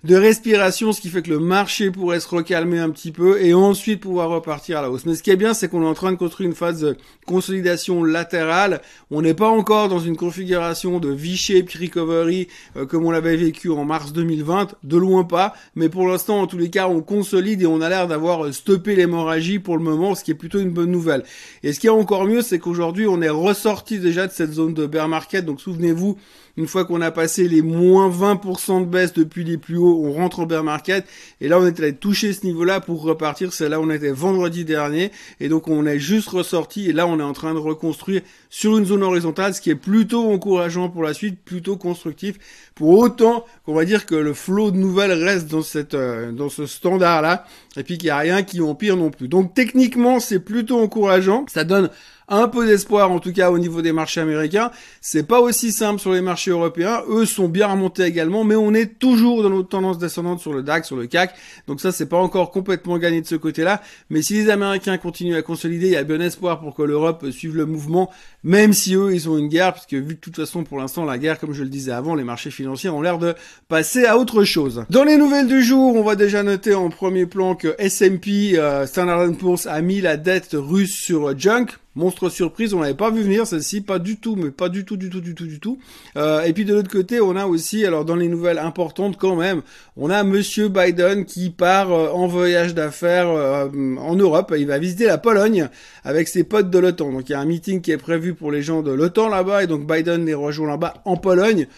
de 0.05 0.17
respiration, 0.17 0.93
ce 0.93 1.01
qui 1.01 1.09
fait 1.09 1.23
que 1.23 1.31
le 1.31 1.39
marché 1.39 1.91
pourrait 1.91 2.21
se 2.21 2.29
recalmer 2.29 2.79
un 2.79 2.91
petit 2.91 3.11
peu 3.11 3.43
et 3.43 3.55
ensuite 3.55 4.01
pouvoir 4.01 4.29
repartir 4.29 4.79
à 4.79 4.83
la 4.83 4.91
hausse. 4.91 5.07
Mais 5.07 5.15
ce 5.15 5.23
qui 5.23 5.31
est 5.31 5.37
bien, 5.37 5.55
c'est 5.55 5.69
qu'on 5.69 5.83
est 5.83 5.89
en 5.89 5.95
train 5.95 6.13
de 6.13 6.19
construire 6.19 6.51
une 6.51 6.55
phase 6.55 6.81
de 6.81 6.99
consolidation 7.25 8.05
latérale. 8.05 8.83
On 9.11 9.23
n'est 9.23 9.33
pas 9.33 9.49
encore 9.49 9.89
dans 9.89 10.01
une 10.01 10.17
configuration 10.17 11.01
de 11.01 11.09
V-shaped 11.09 11.81
recovery 11.81 12.49
euh, 12.77 12.85
comme 12.85 13.07
on 13.07 13.11
l'avait 13.11 13.37
vécu 13.37 13.71
en 13.71 13.87
mars 13.87 14.13
2020, 14.13 14.75
de 14.85 14.97
loin 14.99 15.25
pas. 15.25 15.55
Mais 15.75 15.89
pour 15.89 16.07
l'instant, 16.07 16.43
en 16.43 16.47
tous 16.47 16.59
les 16.59 16.69
cas, 16.69 16.87
on 16.87 17.01
consolide 17.01 17.63
et 17.63 17.67
on 17.67 17.81
a 17.81 17.89
l'air 17.89 18.07
d'avoir 18.07 18.53
stoppé 18.53 18.97
l'hémorragie 18.97 19.59
pour 19.59 19.79
le 19.79 19.83
moment, 19.83 20.15
ce 20.15 20.23
qui 20.23 20.33
est 20.33 20.35
plutôt 20.35 20.61
une 20.61 20.71
bonne 20.71 20.91
nouvelle. 20.91 21.25
Et 21.63 21.73
ce 21.73 21.81
qui 21.81 21.87
est 21.87 21.91
encore 21.91 22.27
mieux, 22.27 22.43
c'est 22.43 22.59
qu'aujourd'hui, 22.59 23.07
on 23.07 23.23
est 23.23 23.31
ressorti 23.31 23.99
déjà 23.99 24.27
de 24.27 24.33
cette 24.33 24.53
zone 24.53 24.75
de 24.75 24.85
bear 24.85 25.09
market. 25.09 25.47
Donc 25.47 25.63
souvenez-vous, 25.63 26.19
une 26.57 26.69
fois 26.69 26.85
qu'on 26.85 27.01
a 27.01 27.11
passé 27.11 27.49
les 27.49 27.63
moins 27.63 28.09
20% 28.09 28.81
de 28.81 28.87
baisse 28.87 29.13
depuis 29.13 29.45
les 29.45 29.59
plus 29.59 29.77
hauts, 29.77 29.94
on 30.03 30.13
rentre 30.13 30.41
en 30.41 30.47
bear 30.47 30.65
market. 30.65 31.07
Et 31.41 31.49
là, 31.49 31.59
on 31.59 31.67
est 31.67 31.79
allé 31.79 31.95
toucher 31.95 32.33
ce 32.33 32.45
niveau-là 32.45 32.81
pour 32.81 33.03
repartir. 33.03 33.53
C'est 33.53 33.69
là 33.69 33.81
où 33.81 33.85
on 33.85 33.91
était 33.91 34.11
vendredi 34.11 34.65
dernier. 34.65 35.11
Et 35.41 35.49
donc, 35.49 35.69
on 35.69 35.87
est 35.87 35.99
juste 35.99 36.29
ressorti. 36.29 36.89
Et 36.89 36.93
là, 36.93 37.07
on 37.07 37.19
est 37.21 37.25
en 37.25 37.33
train 37.33 37.55
de 37.55 37.59
reconstruire 37.59 38.23
sur 38.51 38.77
une 38.79 38.85
zone 38.85 39.03
horizontale, 39.03 39.55
ce 39.55 39.61
qui 39.61 39.71
est 39.71 39.75
plutôt 39.75 40.33
encourageant 40.33 40.89
pour 40.89 41.03
la 41.03 41.15
suite, 41.15 41.39
plutôt 41.45 41.77
constructif. 41.77 42.37
Pour 42.75 42.99
autant 42.99 43.45
qu'on 43.65 43.75
va 43.75 43.85
dire 43.85 44.07
que 44.07 44.15
le 44.15 44.35
flot 44.35 44.71
de 44.71 44.77
nouvelles 44.77 45.13
reste 45.13 45.49
dans 45.49 45.63
cette, 45.63 45.95
euh, 45.95 46.33
dans 46.33 46.49
ce 46.49 46.67
standard-là. 46.67 47.47
Et 47.77 47.83
puis 47.83 47.99
qu'il 47.99 48.07
n'y 48.07 48.11
a 48.11 48.19
rien 48.19 48.43
qui 48.43 48.61
empire 48.61 48.97
non 48.97 49.11
plus. 49.11 49.29
Donc, 49.29 49.55
techniquement, 49.55 50.21
c'est 50.21 50.41
plutôt 50.41 50.79
encourageant. 50.81 51.45
Ça 51.49 51.65
donne 51.65 51.91
un 52.29 52.49
peu 52.49 52.67
d'espoir 52.67 53.11
en 53.11 53.19
tout 53.19 53.33
cas 53.33 53.51
au 53.51 53.59
niveau 53.59 53.83
des 53.83 53.93
marchés 53.93 54.21
américains. 54.21 54.71
C'est 55.01 55.27
pas 55.27 55.41
aussi 55.41 55.73
simple 55.73 56.01
sur 56.01 56.13
les 56.13 56.21
marchés 56.21 56.51
européens. 56.51 57.03
Eux 57.09 57.27
sont 57.27 57.49
bien 57.49 57.67
remontés 57.69 58.05
également, 58.05 58.45
mais 58.45 58.57
on 58.57 58.73
est 58.75 58.99
toujours 58.99 59.43
dans 59.43 59.51
notre 59.51 59.69
tendance 59.69 59.99
descendante 59.99 60.41
sur 60.41 60.53
le 60.53 60.63
DAX, 60.63 60.87
sur 60.87 60.97
le 60.97 61.07
CAC. 61.07 61.35
Donc 61.67 61.81
ça, 61.81 61.93
c'est 61.93 62.09
pas 62.09 62.17
encore 62.17 62.51
complètement 62.51 62.99
gagné 62.99 63.21
de 63.21 63.27
ce 63.27 63.37
côté-là. 63.37 63.83
Mais 64.11 64.23
si 64.23 64.35
les 64.35 64.51
Américains 64.51 64.99
continuent 64.99 65.37
à 65.37 65.43
consolider, 65.43 65.87
il 65.87 65.93
y 65.93 65.97
a 65.97 66.05
bien 66.05 66.21
espoir 66.21 66.61
pour 66.61 66.75
que 66.75 66.83
l'Europe 66.83 67.31
suive 67.31 67.57
le 67.57 67.67
mouvement, 67.67 68.11
même 68.43 68.73
si 68.73 68.95
eux, 68.95 69.13
ils 69.13 69.29
ont 69.29 69.39
une 69.39 69.49
guerre, 69.49 69.73
puisque 69.73 69.95
vu 69.95 70.15
de 70.15 70.21
toute 70.21 70.37
façon, 70.37 70.65
pour 70.65 70.79
l'instant, 70.79 71.05
la 71.05 71.19
guerre, 71.19 71.39
comme 71.39 71.53
je 71.53 71.63
le 71.63 71.69
disais 71.69 71.93
avant, 71.93 72.15
les 72.15 72.25
marchés 72.25 72.51
financiers 72.51 72.91
ont 72.91 73.03
l'air 73.03 73.19
de 73.19 73.35
passer 73.69 74.07
à 74.07 74.19
autre 74.19 74.45
chose. 74.45 74.85
Dans 74.91 75.05
les 75.05 75.17
nouvelles 75.17 75.47
du 75.47 75.63
jour, 75.63 75.97
on 75.97 76.03
va 76.03 76.17
déjà 76.17 76.43
noter 76.43 76.75
en 76.75 76.89
premier 76.89 77.27
plan 77.27 77.55
que 77.55 77.64
S&P, 77.79 78.59
euh, 78.59 78.87
Standard 78.87 79.33
Poor's, 79.39 79.67
a 79.67 79.81
mis 79.81 80.01
la 80.01 80.17
dette 80.17 80.51
russe 80.53 80.95
sur 80.95 81.39
junk. 81.39 81.67
Monstre 81.97 82.29
surprise, 82.29 82.75
on 82.75 82.81
l'avait 82.81 82.95
pas 82.95 83.13
vu 83.13 83.23
venir 83.23 83.47
celle-ci, 83.47 83.81
pas 83.81 84.01
du 84.01 84.17
tout, 84.17 84.35
mais 84.35 84.51
pas 84.51 84.69
du 84.69 84.85
tout, 84.85 84.97
du 84.97 85.11
tout, 85.11 85.21
du 85.21 85.37
tout, 85.37 85.47
du 85.47 85.61
tout. 85.61 85.79
Euh, 86.17 86.43
et 86.43 86.53
puis 86.53 86.65
de 86.65 86.75
l'autre 86.75 86.91
côté, 86.91 87.21
on 87.21 87.37
a 87.37 87.47
aussi, 87.47 87.87
alors 87.87 88.05
dans 88.05 88.17
les 88.17 88.27
nouvelles 88.27 88.59
importantes 88.59 89.17
quand 89.17 89.37
même, 89.37 89.63
on 89.97 90.11
a 90.11 90.25
Monsieur 90.25 90.69
Biden 90.69 91.25
qui 91.25 91.51
part 91.51 91.93
euh, 91.93 92.09
en 92.11 92.27
voyage 92.27 92.75
d'affaires 92.75 93.29
euh, 93.29 93.69
en 93.99 94.17
Europe. 94.17 94.53
Il 94.59 94.67
va 94.67 94.79
visiter 94.79 95.07
la 95.07 95.19
Pologne 95.19 95.69
avec 96.03 96.27
ses 96.27 96.43
potes 96.43 96.69
de 96.69 96.79
l'OTAN. 96.81 97.13
Donc 97.13 97.29
il 97.29 97.33
y 97.33 97.35
a 97.37 97.41
un 97.41 97.45
meeting 97.45 97.81
qui 97.81 97.93
est 97.93 97.97
prévu 97.97 98.35
pour 98.35 98.51
les 98.51 98.63
gens 98.63 98.83
de 98.83 98.91
l'OTAN 98.91 99.29
là-bas, 99.29 99.63
et 99.63 99.69
donc 99.69 99.87
Biden 99.87 100.27
les 100.27 100.35
rejoint 100.35 100.69
là-bas 100.69 100.95
en 101.05 101.17
Pologne. 101.17 101.69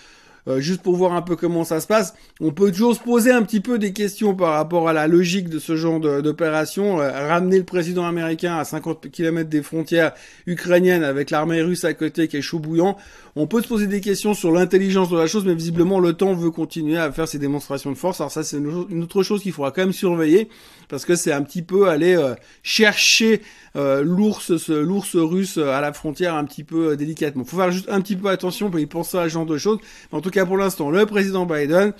Euh, 0.48 0.60
juste 0.60 0.82
pour 0.82 0.94
voir 0.94 1.12
un 1.12 1.22
peu 1.22 1.34
comment 1.34 1.64
ça 1.64 1.80
se 1.80 1.88
passe. 1.88 2.14
On 2.40 2.52
peut 2.52 2.70
toujours 2.70 2.94
se 2.94 3.00
poser 3.00 3.32
un 3.32 3.42
petit 3.42 3.58
peu 3.58 3.78
des 3.78 3.92
questions 3.92 4.34
par 4.36 4.52
rapport 4.52 4.88
à 4.88 4.92
la 4.92 5.08
logique 5.08 5.48
de 5.48 5.58
ce 5.58 5.74
genre 5.74 5.98
d'opération. 5.98 7.00
Euh, 7.00 7.10
ramener 7.10 7.58
le 7.58 7.64
président 7.64 8.06
américain 8.06 8.56
à 8.56 8.64
50 8.64 9.10
km 9.10 9.50
des 9.50 9.62
frontières 9.62 10.12
ukrainiennes 10.46 11.02
avec 11.02 11.30
l'armée 11.30 11.62
russe 11.62 11.84
à 11.84 11.94
côté 11.94 12.28
qui 12.28 12.36
est 12.36 12.42
chaud 12.42 12.60
bouillant. 12.60 12.96
On 13.34 13.48
peut 13.48 13.60
se 13.60 13.66
poser 13.66 13.88
des 13.88 14.00
questions 14.00 14.34
sur 14.34 14.52
l'intelligence 14.52 15.10
de 15.10 15.18
la 15.18 15.26
chose, 15.26 15.44
mais 15.44 15.54
visiblement 15.54 15.98
le 15.98 16.12
temps 16.12 16.32
veut 16.32 16.52
continuer 16.52 16.96
à 16.96 17.10
faire 17.10 17.26
ses 17.26 17.38
démonstrations 17.38 17.90
de 17.90 17.96
force. 17.96 18.20
Alors 18.20 18.30
ça, 18.30 18.44
c'est 18.44 18.56
une 18.56 19.02
autre 19.02 19.22
chose 19.24 19.42
qu'il 19.42 19.52
faudra 19.52 19.72
quand 19.72 19.82
même 19.82 19.92
surveiller 19.92 20.48
parce 20.88 21.04
que 21.04 21.16
c'est 21.16 21.32
un 21.32 21.42
petit 21.42 21.62
peu 21.62 21.88
aller 21.88 22.14
euh, 22.14 22.34
chercher 22.62 23.42
l'ours, 23.74 24.70
l'ours 24.70 25.16
russe 25.16 25.58
à 25.58 25.82
la 25.82 25.92
frontière 25.92 26.34
un 26.34 26.46
petit 26.46 26.64
peu 26.64 26.96
délicatement. 26.96 27.44
Faut 27.44 27.58
faire 27.58 27.70
juste 27.70 27.90
un 27.90 28.00
petit 28.00 28.16
peu 28.16 28.28
attention 28.28 28.70
y 28.78 28.86
penser 28.86 29.18
à 29.18 29.24
ce 29.24 29.28
genre 29.28 29.44
de 29.44 29.58
choses. 29.58 29.78
En 30.12 30.22
tout 30.22 30.30
pour 30.44 30.58
l'instant, 30.58 30.90
le 30.90 31.06
président 31.06 31.46
Biden 31.46 31.92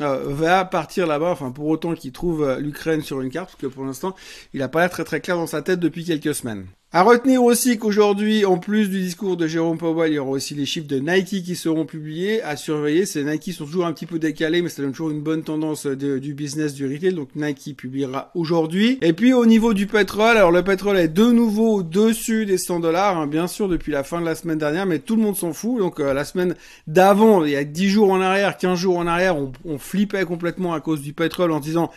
euh, 0.00 0.24
va 0.26 0.64
partir 0.64 1.06
là-bas, 1.06 1.30
enfin 1.30 1.50
pour 1.52 1.66
autant 1.68 1.94
qu'il 1.94 2.12
trouve 2.12 2.42
euh, 2.42 2.58
l'Ukraine 2.58 3.02
sur 3.02 3.20
une 3.20 3.30
carte, 3.30 3.50
parce 3.50 3.60
que 3.60 3.66
pour 3.66 3.84
l'instant, 3.84 4.16
il 4.52 4.60
n'a 4.60 4.68
pas 4.68 4.80
l'air 4.80 4.90
très 4.90 5.04
très 5.04 5.20
clair 5.20 5.36
dans 5.36 5.46
sa 5.46 5.62
tête 5.62 5.78
depuis 5.78 6.04
quelques 6.04 6.34
semaines. 6.34 6.66
À 6.96 7.02
retenir 7.02 7.42
aussi 7.42 7.76
qu'aujourd'hui, 7.76 8.44
en 8.44 8.56
plus 8.56 8.88
du 8.88 9.00
discours 9.00 9.36
de 9.36 9.48
Jérôme 9.48 9.78
Powell, 9.78 10.12
il 10.12 10.14
y 10.14 10.18
aura 10.20 10.30
aussi 10.30 10.54
les 10.54 10.64
chiffres 10.64 10.86
de 10.86 11.00
Nike 11.00 11.42
qui 11.42 11.56
seront 11.56 11.86
publiés. 11.86 12.40
À 12.42 12.54
surveiller, 12.54 13.04
ces 13.04 13.24
Nike 13.24 13.52
sont 13.52 13.64
toujours 13.64 13.86
un 13.86 13.92
petit 13.92 14.06
peu 14.06 14.20
décalés, 14.20 14.62
mais 14.62 14.68
ça 14.68 14.80
donne 14.80 14.92
toujours 14.92 15.10
une 15.10 15.20
bonne 15.20 15.42
tendance 15.42 15.88
du 15.88 16.34
business 16.34 16.72
du 16.72 16.86
retail. 16.86 17.14
Donc 17.14 17.30
Nike 17.34 17.76
publiera 17.76 18.30
aujourd'hui. 18.36 19.00
Et 19.02 19.12
puis 19.12 19.32
au 19.32 19.44
niveau 19.44 19.74
du 19.74 19.88
pétrole, 19.88 20.36
alors 20.36 20.52
le 20.52 20.62
pétrole 20.62 20.96
est 20.96 21.08
de 21.08 21.32
nouveau 21.32 21.78
au-dessus 21.78 22.46
des 22.46 22.58
100 22.58 22.78
dollars, 22.78 23.18
hein, 23.18 23.26
bien 23.26 23.48
sûr 23.48 23.68
depuis 23.68 23.90
la 23.90 24.04
fin 24.04 24.20
de 24.20 24.26
la 24.26 24.36
semaine 24.36 24.58
dernière, 24.58 24.86
mais 24.86 25.00
tout 25.00 25.16
le 25.16 25.22
monde 25.22 25.36
s'en 25.36 25.52
fout. 25.52 25.80
Donc 25.80 25.98
euh, 25.98 26.14
la 26.14 26.24
semaine 26.24 26.54
d'avant, 26.86 27.44
il 27.44 27.50
y 27.50 27.56
a 27.56 27.64
10 27.64 27.88
jours 27.88 28.12
en 28.12 28.20
arrière, 28.20 28.56
15 28.56 28.78
jours 28.78 28.98
en 28.98 29.08
arrière, 29.08 29.36
on, 29.36 29.50
on 29.64 29.78
flippait 29.78 30.24
complètement 30.26 30.74
à 30.74 30.80
cause 30.80 31.00
du 31.00 31.12
pétrole 31.12 31.50
en 31.50 31.58
disant 31.58 31.90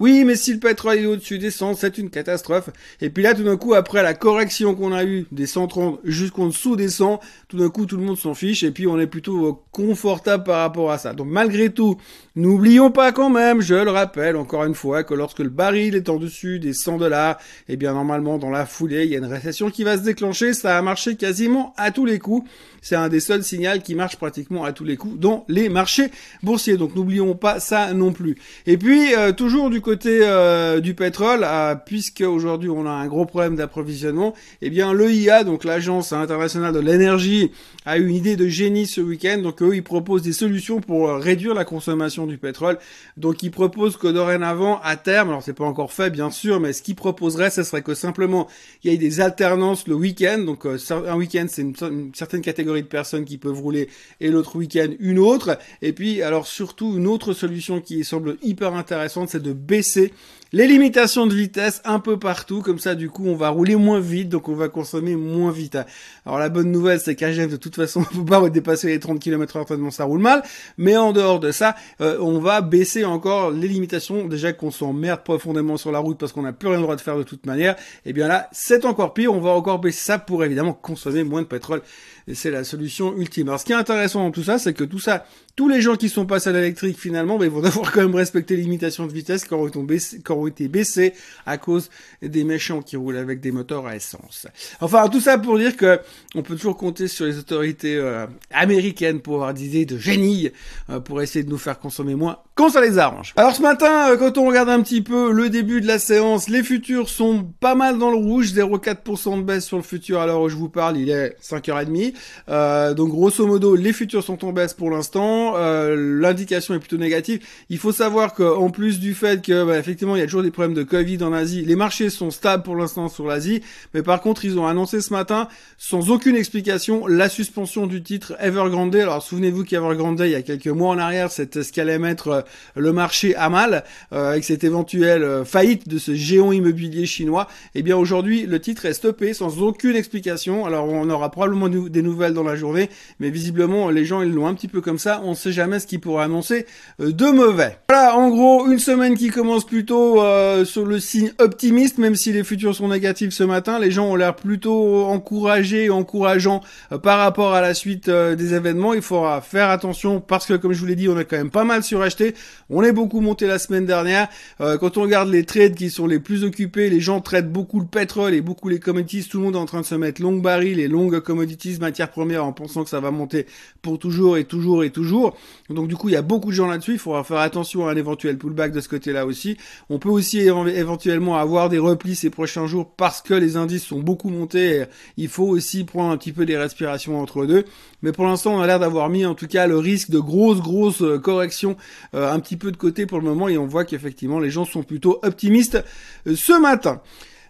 oui, 0.00 0.24
mais 0.24 0.34
si 0.34 0.54
le 0.54 0.58
pétrole 0.58 0.96
est 0.96 1.04
au-dessus 1.04 1.38
des 1.38 1.50
100, 1.50 1.74
c'est 1.74 1.98
une 1.98 2.08
catastrophe. 2.08 2.70
Et 3.02 3.10
puis 3.10 3.22
là, 3.22 3.34
tout 3.34 3.42
d'un 3.42 3.58
coup, 3.58 3.74
après 3.74 4.02
la 4.02 4.14
correction 4.14 4.74
qu'on 4.74 4.94
a 4.94 5.04
eue 5.04 5.26
des 5.30 5.46
130 5.46 6.00
jusqu'en 6.04 6.46
dessous 6.46 6.74
des 6.74 6.88
100, 6.88 7.20
tout 7.48 7.58
d'un 7.58 7.68
coup, 7.68 7.84
tout 7.84 7.98
le 7.98 8.02
monde 8.02 8.18
s'en 8.18 8.32
fiche 8.32 8.62
et 8.62 8.70
puis 8.70 8.86
on 8.86 8.98
est 8.98 9.06
plutôt 9.06 9.62
confortable 9.72 10.44
par 10.44 10.60
rapport 10.60 10.90
à 10.90 10.96
ça. 10.96 11.12
Donc 11.12 11.28
malgré 11.28 11.68
tout, 11.68 11.98
n'oublions 12.34 12.90
pas 12.90 13.12
quand 13.12 13.28
même, 13.28 13.60
je 13.60 13.74
le 13.74 13.90
rappelle 13.90 14.36
encore 14.36 14.64
une 14.64 14.74
fois, 14.74 15.04
que 15.04 15.12
lorsque 15.12 15.40
le 15.40 15.50
baril 15.50 15.94
est 15.94 16.08
en 16.08 16.16
dessus 16.16 16.58
des 16.60 16.72
100 16.72 16.96
dollars, 16.96 17.36
eh 17.68 17.76
bien 17.76 17.92
normalement, 17.92 18.38
dans 18.38 18.48
la 18.48 18.64
foulée, 18.64 19.04
il 19.04 19.10
y 19.10 19.14
a 19.16 19.18
une 19.18 19.26
récession 19.26 19.70
qui 19.70 19.84
va 19.84 19.98
se 19.98 20.02
déclencher. 20.02 20.54
Ça 20.54 20.78
a 20.78 20.82
marché 20.82 21.16
quasiment 21.16 21.74
à 21.76 21.90
tous 21.90 22.06
les 22.06 22.18
coups. 22.18 22.48
C'est 22.80 22.96
un 22.96 23.10
des 23.10 23.20
seuls 23.20 23.44
signaux 23.44 23.78
qui 23.84 23.94
marche 23.94 24.16
pratiquement 24.16 24.64
à 24.64 24.72
tous 24.72 24.84
les 24.84 24.96
coups 24.96 25.18
dans 25.20 25.44
les 25.48 25.68
marchés 25.68 26.10
boursiers. 26.42 26.78
Donc 26.78 26.94
n'oublions 26.94 27.34
pas 27.34 27.60
ça 27.60 27.92
non 27.92 28.12
plus. 28.14 28.36
Et 28.66 28.78
puis, 28.78 29.14
euh, 29.14 29.32
toujours 29.32 29.68
du 29.68 29.82
côté 29.82 29.89
euh, 30.06 30.80
du 30.80 30.94
pétrole, 30.94 31.40
euh, 31.44 31.74
puisque 31.74 32.20
aujourd'hui 32.20 32.70
on 32.70 32.86
a 32.86 32.90
un 32.90 33.06
gros 33.06 33.26
problème 33.26 33.56
d'approvisionnement, 33.56 34.34
eh 34.62 34.70
bien 34.70 34.94
l'EIA, 34.94 35.44
donc 35.44 35.64
l'agence 35.64 36.12
internationale 36.12 36.72
de 36.72 36.80
l'énergie, 36.80 37.50
a 37.86 37.98
eu 37.98 38.06
une 38.06 38.14
idée 38.14 38.36
de 38.36 38.46
génie 38.46 38.86
ce 38.86 39.00
week-end. 39.00 39.38
Donc 39.42 39.62
eux, 39.62 39.74
ils 39.74 39.82
proposent 39.82 40.22
des 40.22 40.32
solutions 40.32 40.80
pour 40.80 41.08
euh, 41.08 41.18
réduire 41.18 41.54
la 41.54 41.64
consommation 41.64 42.26
du 42.26 42.38
pétrole. 42.38 42.78
Donc 43.16 43.42
ils 43.42 43.50
proposent 43.50 43.96
que 43.96 44.06
dorénavant, 44.06 44.80
à 44.82 44.96
terme, 44.96 45.30
alors 45.30 45.42
c'est 45.42 45.54
pas 45.54 45.64
encore 45.64 45.92
fait 45.92 46.10
bien 46.10 46.30
sûr, 46.30 46.60
mais 46.60 46.72
ce 46.72 46.82
qu'ils 46.82 46.94
proposeraient, 46.94 47.50
ce 47.50 47.62
serait 47.62 47.82
que 47.82 47.94
simplement 47.94 48.48
il 48.84 48.90
y 48.90 48.94
ait 48.94 48.98
des 48.98 49.20
alternances 49.20 49.88
le 49.88 49.94
week-end. 49.94 50.38
Donc 50.38 50.66
un 50.66 51.16
week-end, 51.16 51.46
c'est 51.48 51.62
une, 51.62 51.74
une, 51.82 52.14
certaine 52.14 52.42
catégorie 52.42 52.82
de 52.82 52.88
personnes 52.88 53.24
qui 53.24 53.38
peuvent 53.38 53.60
rouler, 53.60 53.88
et 54.20 54.30
l'autre 54.30 54.56
week-end 54.56 54.88
une 55.00 55.18
autre. 55.18 55.58
Et 55.82 55.92
puis 55.92 56.22
alors 56.22 56.46
surtout 56.46 56.96
une 56.96 57.06
autre 57.06 57.32
solution 57.32 57.80
qui 57.80 58.04
semble 58.04 58.36
hyper 58.42 58.74
intéressante, 58.74 59.30
c'est 59.30 59.42
de 59.42 59.52
baisser 59.52 59.79
PC 59.80 60.12
les 60.52 60.66
limitations 60.66 61.26
de 61.26 61.34
vitesse 61.34 61.80
un 61.84 62.00
peu 62.00 62.18
partout, 62.18 62.60
comme 62.60 62.78
ça 62.78 62.94
du 62.94 63.08
coup 63.08 63.24
on 63.26 63.36
va 63.36 63.50
rouler 63.50 63.76
moins 63.76 64.00
vite, 64.00 64.28
donc 64.28 64.48
on 64.48 64.54
va 64.54 64.68
consommer 64.68 65.14
moins 65.14 65.52
vite. 65.52 65.78
Alors 66.26 66.38
la 66.38 66.48
bonne 66.48 66.72
nouvelle 66.72 67.00
c'est 67.00 67.14
qu'à 67.14 67.30
de 67.30 67.56
toute 67.56 67.76
façon 67.76 68.04
on 68.12 68.16
peut 68.16 68.24
pas 68.24 68.50
dépasser 68.50 68.88
les 68.88 68.98
30 68.98 69.20
km 69.20 69.56
heure 69.56 69.66
tellement 69.66 69.90
ça 69.90 70.04
roule 70.04 70.20
mal, 70.20 70.42
mais 70.76 70.96
en 70.96 71.12
dehors 71.12 71.40
de 71.40 71.52
ça, 71.52 71.76
euh, 72.00 72.18
on 72.20 72.38
va 72.38 72.60
baisser 72.60 73.04
encore 73.04 73.50
les 73.50 73.68
limitations, 73.68 74.26
déjà 74.26 74.52
qu'on 74.52 74.70
s'emmerde 74.70 75.22
profondément 75.22 75.76
sur 75.76 75.92
la 75.92 76.00
route 76.00 76.18
parce 76.18 76.32
qu'on 76.32 76.42
n'a 76.42 76.52
plus 76.52 76.68
rien 76.68 76.80
droit 76.80 76.96
de 76.96 77.00
faire 77.00 77.16
de 77.16 77.22
toute 77.22 77.46
manière, 77.46 77.74
et 78.04 78.10
eh 78.10 78.12
bien 78.12 78.26
là 78.26 78.48
c'est 78.52 78.84
encore 78.84 79.14
pire, 79.14 79.32
on 79.32 79.40
va 79.40 79.50
encore 79.50 79.78
baisser 79.78 80.04
ça 80.04 80.18
pour 80.18 80.44
évidemment 80.44 80.72
consommer 80.72 81.22
moins 81.22 81.42
de 81.42 81.46
pétrole, 81.46 81.82
et 82.26 82.34
c'est 82.34 82.50
la 82.50 82.64
solution 82.64 83.16
ultime. 83.16 83.48
Alors 83.48 83.60
ce 83.60 83.64
qui 83.64 83.72
est 83.72 83.76
intéressant 83.76 84.24
dans 84.24 84.30
tout 84.30 84.42
ça, 84.42 84.58
c'est 84.58 84.74
que 84.74 84.84
tout 84.84 84.98
ça, 84.98 85.26
tous 85.56 85.68
les 85.68 85.80
gens 85.80 85.96
qui 85.96 86.08
sont 86.08 86.26
passés 86.26 86.50
à 86.50 86.52
l'électrique 86.52 86.98
finalement, 86.98 87.38
ben, 87.38 87.44
ils 87.44 87.50
vont 87.50 87.60
devoir 87.62 87.92
quand 87.92 88.02
même 88.02 88.14
respecter 88.14 88.56
les 88.56 88.62
limitations 88.62 89.06
de 89.06 89.12
vitesse 89.12 89.46
baissé, 89.84 90.20
qui 90.22 90.32
ont 90.40 90.46
été 90.46 90.68
baissées 90.68 91.14
à 91.46 91.58
cause 91.58 91.90
des 92.22 92.44
méchants 92.44 92.82
qui 92.82 92.96
roulent 92.96 93.16
avec 93.16 93.40
des 93.40 93.52
moteurs 93.52 93.86
à 93.86 93.96
essence. 93.96 94.46
Enfin, 94.80 95.08
tout 95.08 95.20
ça 95.20 95.38
pour 95.38 95.58
dire 95.58 95.76
que 95.76 96.00
on 96.34 96.42
peut 96.42 96.56
toujours 96.56 96.76
compter 96.76 97.08
sur 97.08 97.26
les 97.26 97.38
autorités 97.38 97.96
euh, 97.96 98.26
américaines 98.50 99.20
pour 99.20 99.34
avoir 99.34 99.54
des 99.54 99.66
idées 99.66 99.86
de 99.86 99.98
génie 99.98 100.50
euh, 100.88 101.00
pour 101.00 101.22
essayer 101.22 101.44
de 101.44 101.50
nous 101.50 101.58
faire 101.58 101.78
consommer 101.78 102.14
moins 102.14 102.38
quand 102.54 102.70
ça 102.70 102.80
les 102.80 102.98
arrange. 102.98 103.32
Alors 103.36 103.54
ce 103.54 103.62
matin, 103.62 104.10
euh, 104.10 104.16
quand 104.16 104.36
on 104.38 104.46
regarde 104.46 104.68
un 104.68 104.82
petit 104.82 105.00
peu 105.00 105.32
le 105.32 105.48
début 105.48 105.80
de 105.80 105.86
la 105.86 105.98
séance, 105.98 106.48
les 106.48 106.62
futurs 106.62 107.08
sont 107.08 107.44
pas 107.60 107.74
mal 107.74 107.98
dans 107.98 108.10
le 108.10 108.16
rouge, 108.16 108.52
0,4% 108.52 109.38
de 109.38 109.42
baisse 109.42 109.64
sur 109.64 109.76
le 109.76 109.82
futur 109.82 110.20
à 110.20 110.26
l'heure 110.26 110.42
où 110.42 110.48
je 110.48 110.56
vous 110.56 110.68
parle, 110.68 110.98
il 110.98 111.10
est 111.10 111.36
5h30. 111.42 112.94
donc 112.94 113.10
grosso 113.10 113.46
modo, 113.46 113.74
les 113.74 113.92
futurs 113.92 114.22
sont 114.22 114.44
en 114.44 114.52
baisse 114.52 114.74
pour 114.74 114.90
l'instant. 114.90 115.54
Euh, 115.56 116.20
l'indication 116.20 116.74
est 116.74 116.78
plutôt 116.78 116.96
négative. 116.96 117.40
Il 117.68 117.78
faut 117.78 117.92
savoir 117.92 118.34
qu'en 118.34 118.70
plus 118.70 119.00
du 119.00 119.14
fait 119.14 119.44
que 119.44 119.64
bah, 119.64 119.78
effectivement 119.78 120.16
il 120.16 120.20
y 120.20 120.22
a 120.22 120.26
toujours 120.30 120.44
des 120.44 120.52
problèmes 120.52 120.74
de 120.74 120.84
Covid 120.84 121.24
en 121.24 121.32
Asie, 121.32 121.64
les 121.64 121.74
marchés 121.74 122.08
sont 122.08 122.30
stables 122.30 122.62
pour 122.62 122.76
l'instant 122.76 123.08
sur 123.08 123.26
l'Asie, 123.26 123.62
mais 123.94 124.02
par 124.02 124.20
contre 124.20 124.44
ils 124.44 124.60
ont 124.60 124.66
annoncé 124.68 125.00
ce 125.00 125.12
matin 125.12 125.48
sans 125.76 126.10
aucune 126.10 126.36
explication 126.36 127.08
la 127.08 127.28
suspension 127.28 127.88
du 127.88 128.00
titre 128.00 128.34
Evergrande. 128.38 128.94
Alors 128.94 129.24
souvenez-vous 129.24 129.64
qu'Evergrande 129.64 130.20
il 130.20 130.30
y 130.30 130.34
a 130.36 130.42
quelques 130.42 130.68
mois 130.68 130.90
en 130.90 130.98
arrière 130.98 131.32
c'était 131.32 131.64
ce 131.64 131.72
qui 131.72 131.80
allait 131.80 131.98
mettre 131.98 132.28
euh, 132.28 132.40
le 132.76 132.92
marché 132.92 133.34
à 133.34 133.48
mal 133.48 133.82
euh, 134.12 134.30
avec 134.30 134.44
cette 134.44 134.62
éventuelle 134.62 135.44
faillite 135.44 135.88
de 135.88 135.98
ce 135.98 136.14
géant 136.14 136.52
immobilier 136.52 137.06
chinois. 137.06 137.48
Eh 137.74 137.82
bien 137.82 137.96
aujourd'hui 137.96 138.46
le 138.46 138.60
titre 138.60 138.86
est 138.86 138.94
stoppé 138.94 139.34
sans 139.34 139.60
aucune 139.60 139.96
explication. 139.96 140.64
Alors 140.64 140.86
on 140.88 141.10
aura 141.10 141.32
probablement 141.32 141.68
des 141.68 142.02
nouvelles 142.02 142.34
dans 142.34 142.44
la 142.44 142.54
journée, 142.54 142.88
mais 143.18 143.30
visiblement 143.30 143.90
les 143.90 144.04
gens 144.04 144.22
ils 144.22 144.30
l'ont 144.30 144.46
un 144.46 144.54
petit 144.54 144.68
peu 144.68 144.80
comme 144.80 144.98
ça. 144.98 145.22
On 145.24 145.34
sait 145.34 145.50
jamais 145.50 145.80
ce 145.80 145.88
qui 145.88 145.98
pourrait 145.98 146.24
annoncer 146.24 146.66
euh, 147.00 147.10
de 147.10 147.26
mauvais. 147.26 147.78
Voilà, 147.88 148.16
en 148.16 148.30
gros, 148.30 148.70
une 148.70 148.78
semaine 148.78 149.16
qui 149.16 149.28
commence 149.28 149.64
plutôt 149.64 150.19
euh, 150.20 150.64
sur 150.64 150.86
le 150.86 151.00
signe 151.00 151.32
optimiste, 151.38 151.98
même 151.98 152.14
si 152.14 152.32
les 152.32 152.44
futurs 152.44 152.74
sont 152.74 152.88
négatifs 152.88 153.32
ce 153.32 153.44
matin. 153.44 153.78
Les 153.78 153.90
gens 153.90 154.06
ont 154.06 154.16
l'air 154.16 154.36
plutôt 154.36 155.04
encouragés 155.04 155.84
et 155.84 155.90
encourageants 155.90 156.62
euh, 156.92 156.98
par 156.98 157.18
rapport 157.18 157.52
à 157.52 157.60
la 157.60 157.74
suite 157.74 158.08
des 158.10 158.54
événements. 158.54 158.94
Il 158.94 159.02
faudra 159.02 159.40
faire 159.40 159.70
attention 159.70 160.20
parce 160.20 160.46
que, 160.46 160.54
comme 160.54 160.72
je 160.72 160.80
vous 160.80 160.86
l'ai 160.86 160.96
dit, 160.96 161.08
on 161.08 161.18
est 161.18 161.24
quand 161.24 161.36
même 161.36 161.50
pas 161.50 161.64
mal 161.64 161.82
suracheté. 161.82 162.34
On 162.68 162.82
est 162.82 162.92
beaucoup 162.92 163.20
monté 163.20 163.46
la 163.46 163.58
semaine 163.58 163.86
dernière. 163.86 164.28
quand 164.58 164.96
on 164.96 165.02
regarde 165.02 165.28
les 165.28 165.44
trades 165.44 165.74
qui 165.74 165.90
sont 165.90 166.06
les 166.06 166.18
plus 166.18 166.44
occupés, 166.44 166.90
les 166.90 167.00
gens 167.00 167.20
traitent 167.20 167.50
beaucoup 167.50 167.80
le 167.80 167.86
pétrole 167.86 168.34
et 168.34 168.40
beaucoup 168.40 168.68
les 168.68 168.78
commodities. 168.78 169.28
Tout 169.28 169.38
le 169.38 169.44
monde 169.44 169.54
est 169.56 169.58
en 169.58 169.66
train 169.66 169.80
de 169.80 169.86
se 169.86 169.94
mettre 169.94 170.22
long 170.22 170.36
baril 170.36 170.78
et 170.78 170.88
longues 170.88 171.20
commodities, 171.20 171.78
matières 171.80 172.10
premières, 172.10 172.44
en 172.44 172.52
pensant 172.52 172.84
que 172.84 172.90
ça 172.90 173.00
va 173.00 173.10
monter 173.10 173.46
pour 173.82 173.98
toujours 173.98 174.36
et 174.36 174.44
toujours 174.44 174.84
et 174.84 174.90
toujours. 174.90 175.36
Donc 175.68 175.88
du 175.88 175.96
coup, 175.96 176.08
il 176.08 176.12
y 176.12 176.16
a 176.16 176.22
beaucoup 176.22 176.50
de 176.50 176.54
gens 176.54 176.66
là-dessus. 176.66 176.92
Il 176.92 176.98
faudra 176.98 177.24
faire 177.24 177.38
attention 177.38 177.86
à 177.86 177.92
un 177.92 177.96
éventuel 177.96 178.38
pullback 178.38 178.72
de 178.72 178.80
ce 178.80 178.88
côté-là 178.88 179.26
aussi. 179.26 179.56
On 179.88 179.98
peut 179.98 180.09
aussi 180.12 180.40
éventuellement 180.40 181.36
avoir 181.36 181.68
des 181.68 181.78
replis 181.78 182.14
ces 182.14 182.30
prochains 182.30 182.66
jours 182.66 182.90
parce 182.96 183.22
que 183.22 183.34
les 183.34 183.56
indices 183.56 183.84
sont 183.84 184.00
beaucoup 184.00 184.30
montés. 184.30 184.84
il 185.16 185.28
faut 185.28 185.46
aussi 185.46 185.84
prendre 185.84 186.10
un 186.10 186.16
petit 186.16 186.32
peu 186.32 186.46
des 186.46 186.56
respirations 186.56 187.20
entre 187.20 187.46
deux. 187.46 187.64
Mais 188.02 188.12
pour 188.12 188.24
l'instant, 188.24 188.54
on 188.54 188.60
a 188.60 188.66
l'air 188.66 188.80
d'avoir 188.80 189.08
mis 189.08 189.26
en 189.26 189.34
tout 189.34 189.46
cas 189.46 189.66
le 189.66 189.78
risque 189.78 190.10
de 190.10 190.18
grosses, 190.18 190.60
grosses 190.60 191.02
euh, 191.02 191.18
corrections 191.18 191.76
euh, 192.14 192.32
un 192.32 192.40
petit 192.40 192.56
peu 192.56 192.72
de 192.72 192.76
côté 192.76 193.06
pour 193.06 193.18
le 193.18 193.24
moment. 193.24 193.48
Et 193.48 193.58
on 193.58 193.66
voit 193.66 193.84
qu'effectivement, 193.84 194.40
les 194.40 194.50
gens 194.50 194.64
sont 194.64 194.82
plutôt 194.82 195.18
optimistes 195.22 195.82
euh, 196.26 196.34
ce 196.36 196.58
matin. 196.58 197.00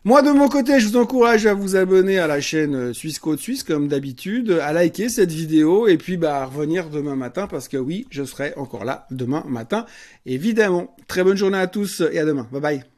Moi 0.03 0.23
de 0.23 0.31
mon 0.31 0.49
côté, 0.49 0.81
je 0.81 0.89
vous 0.89 0.97
encourage 0.97 1.45
à 1.45 1.53
vous 1.53 1.77
abonner 1.77 2.19
à 2.19 2.27
la 2.27 2.41
chaîne 2.41 2.95
Suisse 2.95 3.19
Côte 3.19 3.39
Suisse 3.39 3.63
comme 3.63 3.87
d'habitude, 3.87 4.53
à 4.63 4.73
liker 4.73 5.11
cette 5.11 5.31
vidéo 5.31 5.89
et 5.89 5.99
puis 5.99 6.17
bah 6.17 6.39
à 6.39 6.47
revenir 6.47 6.89
demain 6.89 7.17
matin 7.17 7.47
parce 7.47 7.69
que 7.69 7.77
oui, 7.77 8.07
je 8.11 8.25
serai 8.25 8.55
encore 8.57 8.87
là 8.87 9.07
demain 9.11 9.45
matin. 9.47 9.85
Évidemment. 10.25 10.97
Très 11.07 11.23
bonne 11.23 11.37
journée 11.37 11.59
à 11.59 11.67
tous 11.67 12.03
et 12.13 12.19
à 12.19 12.25
demain. 12.25 12.49
Bye 12.51 12.61
bye. 12.63 12.90